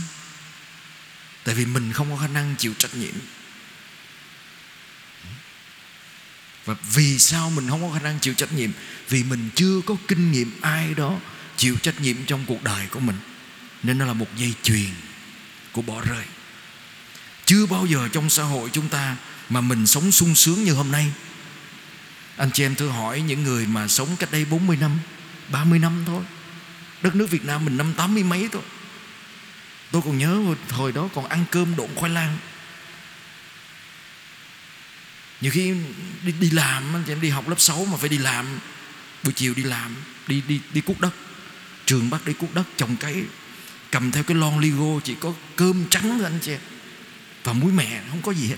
Tại 1.43 1.55
vì 1.55 1.65
mình 1.65 1.93
không 1.93 2.11
có 2.11 2.17
khả 2.17 2.27
năng 2.27 2.55
chịu 2.55 2.73
trách 2.77 2.95
nhiệm. 2.95 3.13
Và 6.65 6.75
vì 6.93 7.19
sao 7.19 7.49
mình 7.49 7.69
không 7.69 7.81
có 7.81 7.93
khả 7.93 8.03
năng 8.03 8.19
chịu 8.19 8.33
trách 8.33 8.53
nhiệm? 8.53 8.71
Vì 9.09 9.23
mình 9.23 9.49
chưa 9.55 9.81
có 9.85 9.95
kinh 10.07 10.31
nghiệm 10.31 10.51
ai 10.61 10.93
đó 10.93 11.17
chịu 11.57 11.75
trách 11.81 12.01
nhiệm 12.01 12.15
trong 12.25 12.45
cuộc 12.47 12.63
đời 12.63 12.87
của 12.91 12.99
mình. 12.99 13.17
Nên 13.83 13.97
nó 13.97 14.05
là 14.05 14.13
một 14.13 14.27
dây 14.37 14.53
chuyền 14.63 14.89
của 15.71 15.81
bỏ 15.81 16.01
rơi. 16.01 16.25
Chưa 17.45 17.65
bao 17.65 17.85
giờ 17.85 18.07
trong 18.11 18.29
xã 18.29 18.43
hội 18.43 18.69
chúng 18.73 18.89
ta 18.89 19.15
mà 19.49 19.61
mình 19.61 19.87
sống 19.87 20.11
sung 20.11 20.35
sướng 20.35 20.63
như 20.63 20.73
hôm 20.73 20.91
nay. 20.91 21.11
Anh 22.37 22.51
chị 22.51 22.65
em 22.65 22.75
thử 22.75 22.87
hỏi 22.87 23.21
những 23.21 23.43
người 23.43 23.65
mà 23.65 23.87
sống 23.87 24.15
cách 24.19 24.31
đây 24.31 24.45
40 24.45 24.77
năm 24.77 24.99
30 25.49 25.79
năm 25.79 26.03
thôi. 26.07 26.23
Đất 27.01 27.15
nước 27.15 27.29
Việt 27.29 27.45
Nam 27.45 27.65
mình 27.65 27.77
năm 27.77 27.93
tám 27.97 28.13
mươi 28.13 28.23
mấy 28.23 28.49
thôi. 28.51 28.61
Tôi 29.91 30.01
còn 30.01 30.17
nhớ 30.17 30.39
hồi 30.69 30.91
đó 30.91 31.09
còn 31.15 31.25
ăn 31.25 31.45
cơm 31.51 31.75
độn 31.75 31.89
khoai 31.95 32.11
lang 32.11 32.37
nhiều 35.41 35.51
khi 35.51 35.73
đi, 36.23 36.31
đi 36.39 36.49
làm 36.49 36.95
anh 36.95 37.03
chị 37.07 37.11
em 37.11 37.21
đi 37.21 37.29
học 37.29 37.49
lớp 37.49 37.59
6 37.59 37.85
mà 37.85 37.97
phải 37.97 38.09
đi 38.09 38.17
làm 38.17 38.59
buổi 39.23 39.33
chiều 39.33 39.53
đi 39.53 39.63
làm 39.63 39.95
đi 40.27 40.41
đi 40.47 40.59
đi 40.73 40.81
cuốc 40.81 40.99
đất. 40.99 41.15
Trường 41.85 42.09
bắt 42.09 42.25
đi 42.25 42.33
cuốc 42.33 42.53
đất 42.53 42.63
trồng 42.77 42.95
cây 42.97 43.23
cầm 43.91 44.11
theo 44.11 44.23
cái 44.23 44.37
lon 44.37 44.59
ligo 44.59 44.99
chỉ 45.03 45.15
có 45.19 45.33
cơm 45.55 45.85
trắng 45.89 46.09
thôi 46.09 46.23
anh 46.23 46.39
chị 46.41 46.51
em 46.51 46.59
và 47.43 47.53
muối 47.53 47.71
mè 47.71 48.01
không 48.09 48.21
có 48.21 48.31
gì 48.31 48.47
hết. 48.47 48.57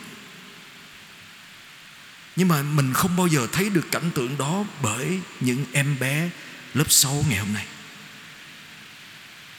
Nhưng 2.36 2.48
mà 2.48 2.62
mình 2.62 2.94
không 2.94 3.16
bao 3.16 3.28
giờ 3.28 3.48
thấy 3.52 3.70
được 3.70 3.92
cảnh 3.92 4.12
tượng 4.16 4.38
đó 4.38 4.66
bởi 4.82 5.20
những 5.40 5.66
em 5.72 6.00
bé 6.00 6.30
lớp 6.74 6.92
6 6.92 7.26
ngày 7.30 7.40
hôm 7.40 7.54
nay. 7.54 7.66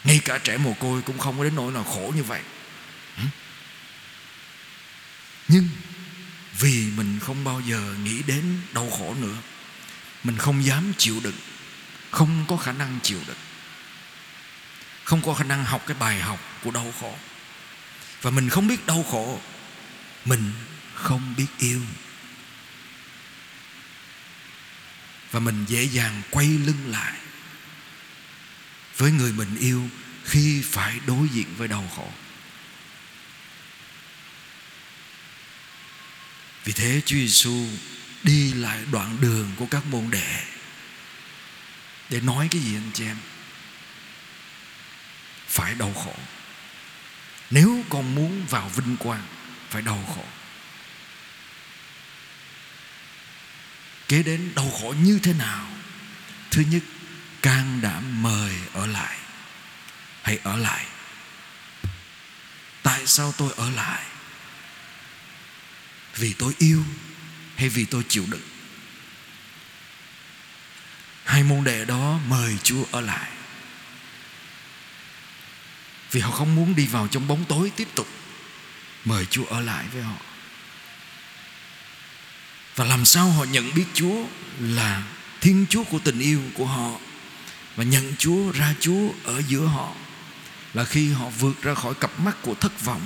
Ngay 0.04 0.20
cả 0.24 0.38
trẻ 0.38 0.56
mồ 0.56 0.72
côi 0.72 1.02
cũng 1.02 1.18
không 1.18 1.38
có 1.38 1.44
đến 1.44 1.54
nỗi 1.54 1.72
nào 1.72 1.84
khổ 1.84 2.12
như 2.16 2.22
vậy. 2.22 2.40
Nhưng 5.48 5.68
vì 6.58 6.90
mình 6.96 7.18
không 7.22 7.44
bao 7.44 7.60
giờ 7.60 7.94
nghĩ 8.04 8.22
đến 8.22 8.60
đau 8.72 8.90
khổ 8.90 9.14
nữa. 9.20 9.36
Mình 10.24 10.38
không 10.38 10.64
dám 10.64 10.92
chịu 10.98 11.20
đựng. 11.20 11.38
Không 12.10 12.44
có 12.48 12.56
khả 12.56 12.72
năng 12.72 12.98
chịu 13.02 13.20
đựng. 13.26 13.36
Không 15.04 15.22
có 15.22 15.34
khả 15.34 15.44
năng 15.44 15.64
học 15.64 15.82
cái 15.86 15.96
bài 16.00 16.20
học 16.20 16.40
của 16.64 16.70
đau 16.70 16.94
khổ. 17.00 17.16
Và 18.22 18.30
mình 18.30 18.48
không 18.48 18.68
biết 18.68 18.86
đau 18.86 19.04
khổ. 19.10 19.40
Mình 20.24 20.52
không 20.94 21.34
biết 21.36 21.46
yêu. 21.58 21.80
Và 25.30 25.40
mình 25.40 25.64
dễ 25.68 25.82
dàng 25.82 26.22
quay 26.30 26.46
lưng 26.46 26.84
lại 26.86 27.18
với 28.96 29.12
người 29.12 29.32
mình 29.32 29.56
yêu 29.58 29.88
khi 30.24 30.62
phải 30.62 31.00
đối 31.06 31.28
diện 31.28 31.54
với 31.56 31.68
đau 31.68 31.90
khổ. 31.96 32.12
Vì 36.64 36.72
thế 36.72 37.02
Chúa 37.06 37.16
Giêsu 37.16 37.66
đi 38.22 38.52
lại 38.52 38.78
đoạn 38.92 39.16
đường 39.20 39.52
của 39.56 39.66
các 39.66 39.86
môn 39.86 40.10
đệ 40.10 40.44
để 42.10 42.20
nói 42.20 42.48
cái 42.50 42.60
gì 42.62 42.76
anh 42.76 42.90
chị 42.94 43.04
em? 43.04 43.16
Phải 45.48 45.74
đau 45.74 45.92
khổ. 46.04 46.16
Nếu 47.50 47.84
con 47.88 48.14
muốn 48.14 48.46
vào 48.46 48.68
vinh 48.68 48.96
quang, 48.96 49.26
phải 49.70 49.82
đau 49.82 50.04
khổ. 50.14 50.24
Kế 54.08 54.22
đến 54.22 54.52
đau 54.54 54.70
khổ 54.80 54.94
như 55.02 55.18
thế 55.22 55.32
nào? 55.32 55.68
Thứ 56.50 56.62
nhất, 56.70 56.82
can 57.42 57.80
đảm 57.80 58.22
mời 58.22 58.54
ở 58.72 58.86
lại. 58.86 59.18
Hãy 60.22 60.38
ở 60.42 60.56
lại. 60.56 60.86
Tại 62.82 63.06
sao 63.06 63.32
tôi 63.38 63.52
ở 63.56 63.70
lại? 63.70 64.02
Vì 66.16 66.32
tôi 66.32 66.54
yêu 66.58 66.82
hay 67.56 67.68
vì 67.68 67.84
tôi 67.84 68.02
chịu 68.08 68.24
đựng. 68.30 68.40
Hai 71.24 71.42
môn 71.42 71.64
đệ 71.64 71.84
đó 71.84 72.18
mời 72.28 72.56
chúa 72.62 72.84
ở 72.90 73.00
lại. 73.00 73.30
Vì 76.10 76.20
họ 76.20 76.30
không 76.30 76.54
muốn 76.54 76.74
đi 76.74 76.86
vào 76.86 77.08
trong 77.08 77.28
bóng 77.28 77.44
tối 77.44 77.72
tiếp 77.76 77.88
tục, 77.94 78.08
mời 79.04 79.26
chúa 79.26 79.44
ở 79.44 79.60
lại 79.60 79.84
với 79.92 80.02
họ. 80.02 80.16
Và 82.76 82.84
làm 82.84 83.04
sao 83.04 83.30
họ 83.30 83.44
nhận 83.44 83.74
biết 83.74 83.84
chúa 83.94 84.26
là 84.60 85.02
thiên 85.40 85.66
chúa 85.70 85.84
của 85.84 85.98
tình 85.98 86.18
yêu 86.18 86.42
của 86.54 86.66
họ 86.66 86.98
và 87.76 87.84
nhận 87.84 88.12
chúa 88.18 88.52
ra 88.52 88.74
chúa 88.80 89.10
ở 89.24 89.42
giữa 89.48 89.66
họ 89.66 89.92
là 90.74 90.84
khi 90.84 91.12
họ 91.12 91.28
vượt 91.28 91.62
ra 91.62 91.74
khỏi 91.74 91.94
cặp 91.94 92.20
mắt 92.20 92.42
của 92.42 92.54
thất 92.54 92.84
vọng 92.84 93.02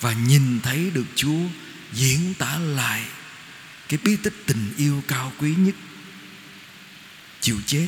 và 0.00 0.12
nhìn 0.12 0.60
thấy 0.62 0.90
được 0.90 1.04
chúa 1.14 1.40
diễn 1.92 2.34
tả 2.34 2.58
lại 2.58 3.02
cái 3.88 3.98
bí 4.04 4.16
tích 4.16 4.34
tình 4.46 4.74
yêu 4.76 5.02
cao 5.08 5.32
quý 5.38 5.54
nhất. 5.54 5.74
Chịu 7.40 7.60
chết 7.66 7.86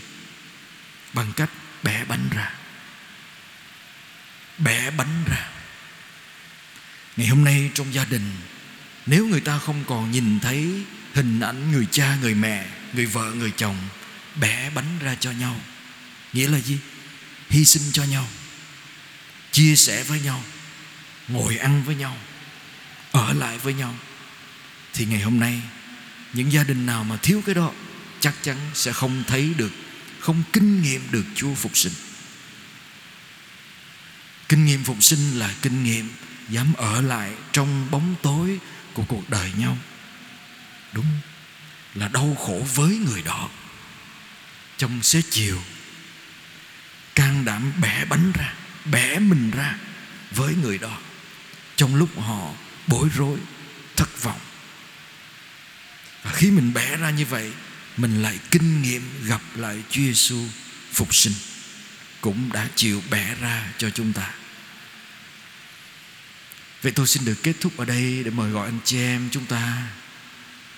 bằng 1.12 1.32
cách 1.36 1.50
bẻ 1.82 2.04
bánh 2.04 2.28
ra. 2.30 2.52
Bẻ 4.58 4.90
bánh 4.90 5.24
ra. 5.26 5.48
Ngày 7.16 7.26
hôm 7.26 7.44
nay 7.44 7.70
trong 7.74 7.94
gia 7.94 8.04
đình, 8.04 8.32
nếu 9.06 9.26
người 9.26 9.40
ta 9.40 9.58
không 9.58 9.84
còn 9.86 10.10
nhìn 10.10 10.40
thấy 10.40 10.84
hình 11.14 11.40
ảnh 11.40 11.72
người 11.72 11.86
cha, 11.90 12.16
người 12.20 12.34
mẹ, 12.34 12.66
người 12.92 13.06
vợ, 13.06 13.32
người 13.32 13.52
chồng 13.56 13.76
bẻ 14.36 14.70
bánh 14.74 14.98
ra 14.98 15.16
cho 15.20 15.30
nhau, 15.30 15.60
nghĩa 16.32 16.48
là 16.48 16.58
gì? 16.58 16.78
Hy 17.48 17.64
sinh 17.64 17.82
cho 17.92 18.04
nhau, 18.04 18.28
chia 19.52 19.76
sẻ 19.76 20.02
với 20.02 20.20
nhau, 20.20 20.44
ngồi 21.28 21.56
ăn 21.56 21.82
với 21.86 21.94
nhau 21.94 22.16
ở 23.30 23.34
lại 23.34 23.58
với 23.58 23.74
nhau. 23.74 23.94
Thì 24.94 25.04
ngày 25.06 25.20
hôm 25.20 25.40
nay, 25.40 25.62
những 26.32 26.52
gia 26.52 26.64
đình 26.64 26.86
nào 26.86 27.04
mà 27.04 27.16
thiếu 27.16 27.42
cái 27.46 27.54
đó, 27.54 27.72
chắc 28.20 28.34
chắn 28.42 28.56
sẽ 28.74 28.92
không 28.92 29.22
thấy 29.26 29.54
được, 29.56 29.72
không 30.20 30.42
kinh 30.52 30.82
nghiệm 30.82 31.02
được 31.10 31.24
chúa 31.34 31.54
phục 31.54 31.76
sinh. 31.76 31.92
Kinh 34.48 34.64
nghiệm 34.64 34.84
phục 34.84 35.02
sinh 35.02 35.38
là 35.38 35.54
kinh 35.62 35.84
nghiệm 35.84 36.08
dám 36.48 36.74
ở 36.74 37.00
lại 37.00 37.32
trong 37.52 37.90
bóng 37.90 38.14
tối 38.22 38.58
của 38.92 39.04
cuộc 39.08 39.30
đời 39.30 39.52
nhau. 39.56 39.78
Đúng, 40.92 41.06
là 41.94 42.08
đau 42.08 42.36
khổ 42.46 42.66
với 42.74 42.88
người 42.88 43.22
đó. 43.22 43.48
Trong 44.78 45.02
xế 45.02 45.22
chiều, 45.30 45.62
can 47.14 47.44
đảm 47.44 47.72
bẻ 47.82 48.04
bánh 48.04 48.32
ra, 48.34 48.54
bẻ 48.84 49.18
mình 49.18 49.50
ra 49.50 49.76
với 50.30 50.54
người 50.62 50.78
đó. 50.78 50.98
Trong 51.76 51.94
lúc 51.94 52.20
họ 52.20 52.52
bối 52.86 53.08
rối, 53.16 53.38
thất 53.96 54.22
vọng 54.22 54.40
và 56.22 56.32
khi 56.32 56.50
mình 56.50 56.72
bẻ 56.74 56.96
ra 56.96 57.10
như 57.10 57.24
vậy, 57.26 57.52
mình 57.96 58.22
lại 58.22 58.38
kinh 58.50 58.82
nghiệm 58.82 59.02
gặp 59.26 59.42
lại 59.54 59.82
Chúa 59.90 60.02
Giêsu 60.02 60.44
phục 60.92 61.14
sinh, 61.14 61.34
cũng 62.20 62.52
đã 62.52 62.68
chịu 62.76 63.02
bẻ 63.10 63.34
ra 63.40 63.72
cho 63.78 63.90
chúng 63.90 64.12
ta 64.12 64.30
Vậy 66.82 66.92
tôi 66.92 67.06
xin 67.06 67.24
được 67.24 67.42
kết 67.42 67.52
thúc 67.60 67.72
ở 67.76 67.84
đây 67.84 68.22
để 68.24 68.30
mời 68.30 68.50
gọi 68.50 68.66
anh 68.66 68.78
chị 68.84 68.98
em 68.98 69.28
chúng 69.32 69.46
ta 69.46 69.82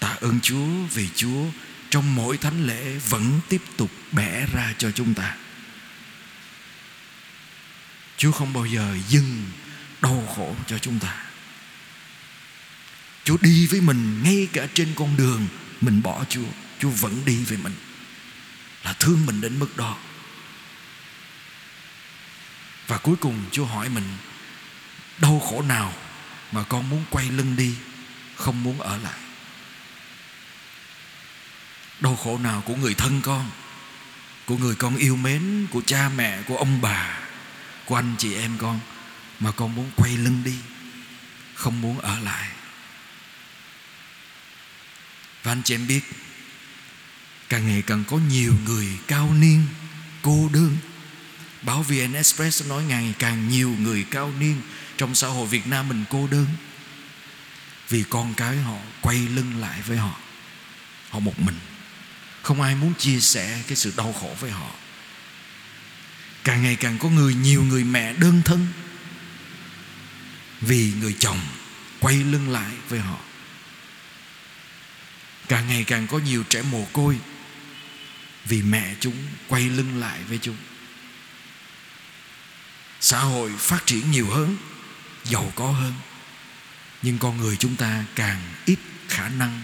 tạ 0.00 0.16
ơn 0.20 0.40
Chúa 0.40 0.66
vì 0.94 1.08
Chúa 1.14 1.44
trong 1.90 2.14
mỗi 2.14 2.36
thánh 2.36 2.66
lễ 2.66 2.98
vẫn 3.08 3.40
tiếp 3.48 3.62
tục 3.76 3.90
bẻ 4.12 4.46
ra 4.52 4.74
cho 4.78 4.90
chúng 4.90 5.14
ta. 5.14 5.36
Chúa 8.16 8.32
không 8.32 8.52
bao 8.52 8.66
giờ 8.66 8.96
dừng 9.08 9.50
đau 10.00 10.32
khổ 10.36 10.56
cho 10.66 10.78
chúng 10.78 10.98
ta. 10.98 11.24
Chúa 13.24 13.36
đi 13.40 13.66
với 13.66 13.80
mình 13.80 14.22
ngay 14.22 14.48
cả 14.52 14.66
trên 14.74 14.88
con 14.96 15.16
đường 15.16 15.46
mình 15.80 16.02
bỏ 16.02 16.24
Chúa, 16.28 16.48
Chúa 16.78 16.90
vẫn 16.90 17.24
đi 17.24 17.44
với 17.44 17.58
mình. 17.58 17.74
Là 18.84 18.92
thương 18.92 19.26
mình 19.26 19.40
đến 19.40 19.58
mức 19.58 19.76
đó. 19.76 19.96
Và 22.86 22.98
cuối 22.98 23.16
cùng 23.16 23.44
Chúa 23.52 23.64
hỏi 23.64 23.88
mình 23.88 24.04
đau 25.18 25.40
khổ 25.40 25.62
nào 25.62 25.94
mà 26.52 26.62
con 26.62 26.90
muốn 26.90 27.04
quay 27.10 27.30
lưng 27.30 27.56
đi 27.56 27.74
không 28.36 28.62
muốn 28.62 28.80
ở 28.80 28.96
lại 28.96 29.20
đau 32.00 32.16
khổ 32.16 32.38
nào 32.38 32.62
của 32.66 32.76
người 32.76 32.94
thân 32.94 33.20
con 33.20 33.50
của 34.46 34.56
người 34.56 34.74
con 34.74 34.96
yêu 34.96 35.16
mến 35.16 35.66
của 35.70 35.82
cha 35.86 36.10
mẹ 36.16 36.42
của 36.42 36.56
ông 36.56 36.80
bà 36.80 37.18
của 37.84 37.94
anh 37.94 38.14
chị 38.18 38.34
em 38.34 38.58
con 38.58 38.80
mà 39.40 39.50
con 39.50 39.74
muốn 39.74 39.90
quay 39.96 40.16
lưng 40.16 40.42
đi 40.44 40.56
không 41.54 41.80
muốn 41.80 41.98
ở 42.00 42.18
lại 42.18 42.48
và 45.42 45.52
anh 45.52 45.62
chị 45.62 45.74
em 45.74 45.86
biết, 45.86 46.00
càng 47.48 47.66
ngày 47.66 47.82
càng 47.86 48.04
có 48.08 48.16
nhiều 48.16 48.54
người 48.64 48.88
cao 49.06 49.34
niên, 49.34 49.66
cô 50.22 50.50
đơn. 50.52 50.76
Báo 51.62 51.82
vn 51.82 52.12
express 52.12 52.66
nói 52.68 52.84
ngày 52.84 53.14
càng 53.18 53.48
nhiều 53.48 53.74
người 53.78 54.04
cao 54.10 54.32
niên 54.40 54.60
trong 54.96 55.14
xã 55.14 55.28
hội 55.28 55.46
Việt 55.46 55.66
Nam 55.66 55.88
mình 55.88 56.04
cô 56.10 56.26
đơn. 56.26 56.46
Vì 57.88 58.04
con 58.10 58.34
cái 58.34 58.56
họ 58.56 58.76
quay 59.00 59.16
lưng 59.16 59.60
lại 59.60 59.82
với 59.86 59.96
họ. 59.96 60.20
Họ 61.10 61.18
một 61.18 61.40
mình. 61.40 61.58
Không 62.42 62.62
ai 62.62 62.74
muốn 62.74 62.94
chia 62.98 63.20
sẻ 63.20 63.62
cái 63.66 63.76
sự 63.76 63.92
đau 63.96 64.12
khổ 64.12 64.36
với 64.40 64.50
họ. 64.50 64.70
Càng 66.44 66.62
ngày 66.62 66.76
càng 66.76 66.98
có 66.98 67.08
người, 67.08 67.34
nhiều 67.34 67.62
người 67.62 67.84
mẹ 67.84 68.12
đơn 68.12 68.42
thân. 68.44 68.66
Vì 70.60 70.92
người 71.00 71.16
chồng 71.18 71.40
quay 72.00 72.14
lưng 72.14 72.50
lại 72.50 72.70
với 72.88 73.00
họ 73.00 73.18
càng 75.52 75.68
ngày 75.68 75.84
càng 75.84 76.06
có 76.06 76.18
nhiều 76.18 76.44
trẻ 76.48 76.62
mồ 76.62 76.86
côi 76.92 77.18
vì 78.44 78.62
mẹ 78.62 78.94
chúng 79.00 79.14
quay 79.48 79.62
lưng 79.62 80.00
lại 80.00 80.18
với 80.28 80.38
chúng. 80.42 80.56
Xã 83.00 83.18
hội 83.20 83.52
phát 83.58 83.86
triển 83.86 84.10
nhiều 84.10 84.30
hơn, 84.30 84.56
giàu 85.24 85.52
có 85.54 85.70
hơn, 85.70 85.92
nhưng 87.02 87.18
con 87.18 87.36
người 87.36 87.56
chúng 87.56 87.76
ta 87.76 88.04
càng 88.14 88.40
ít 88.64 88.78
khả 89.08 89.28
năng 89.28 89.62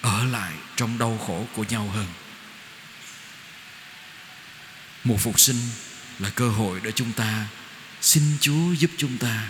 ở 0.00 0.24
lại 0.24 0.52
trong 0.76 0.98
đau 0.98 1.18
khổ 1.26 1.46
của 1.54 1.64
nhau 1.64 1.90
hơn. 1.94 2.06
Mùa 5.04 5.16
phục 5.16 5.40
sinh 5.40 5.60
là 6.18 6.30
cơ 6.30 6.50
hội 6.50 6.80
để 6.82 6.92
chúng 6.92 7.12
ta 7.12 7.46
xin 8.00 8.22
chúa 8.40 8.72
giúp 8.72 8.90
chúng 8.96 9.18
ta 9.18 9.48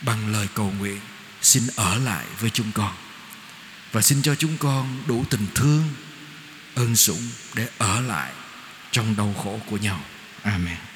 bằng 0.00 0.32
lời 0.32 0.48
cầu 0.54 0.72
nguyện 0.78 1.00
xin 1.42 1.62
ở 1.76 1.98
lại 1.98 2.24
với 2.40 2.50
chúng 2.50 2.72
con 2.72 3.03
và 3.94 4.02
xin 4.02 4.22
cho 4.22 4.34
chúng 4.34 4.56
con 4.58 5.02
đủ 5.06 5.24
tình 5.30 5.46
thương 5.54 5.84
ơn 6.74 6.96
sủng 6.96 7.30
để 7.54 7.68
ở 7.78 8.00
lại 8.00 8.32
trong 8.90 9.16
đau 9.16 9.34
khổ 9.42 9.58
của 9.70 9.76
nhau. 9.76 10.00
Amen. 10.42 10.93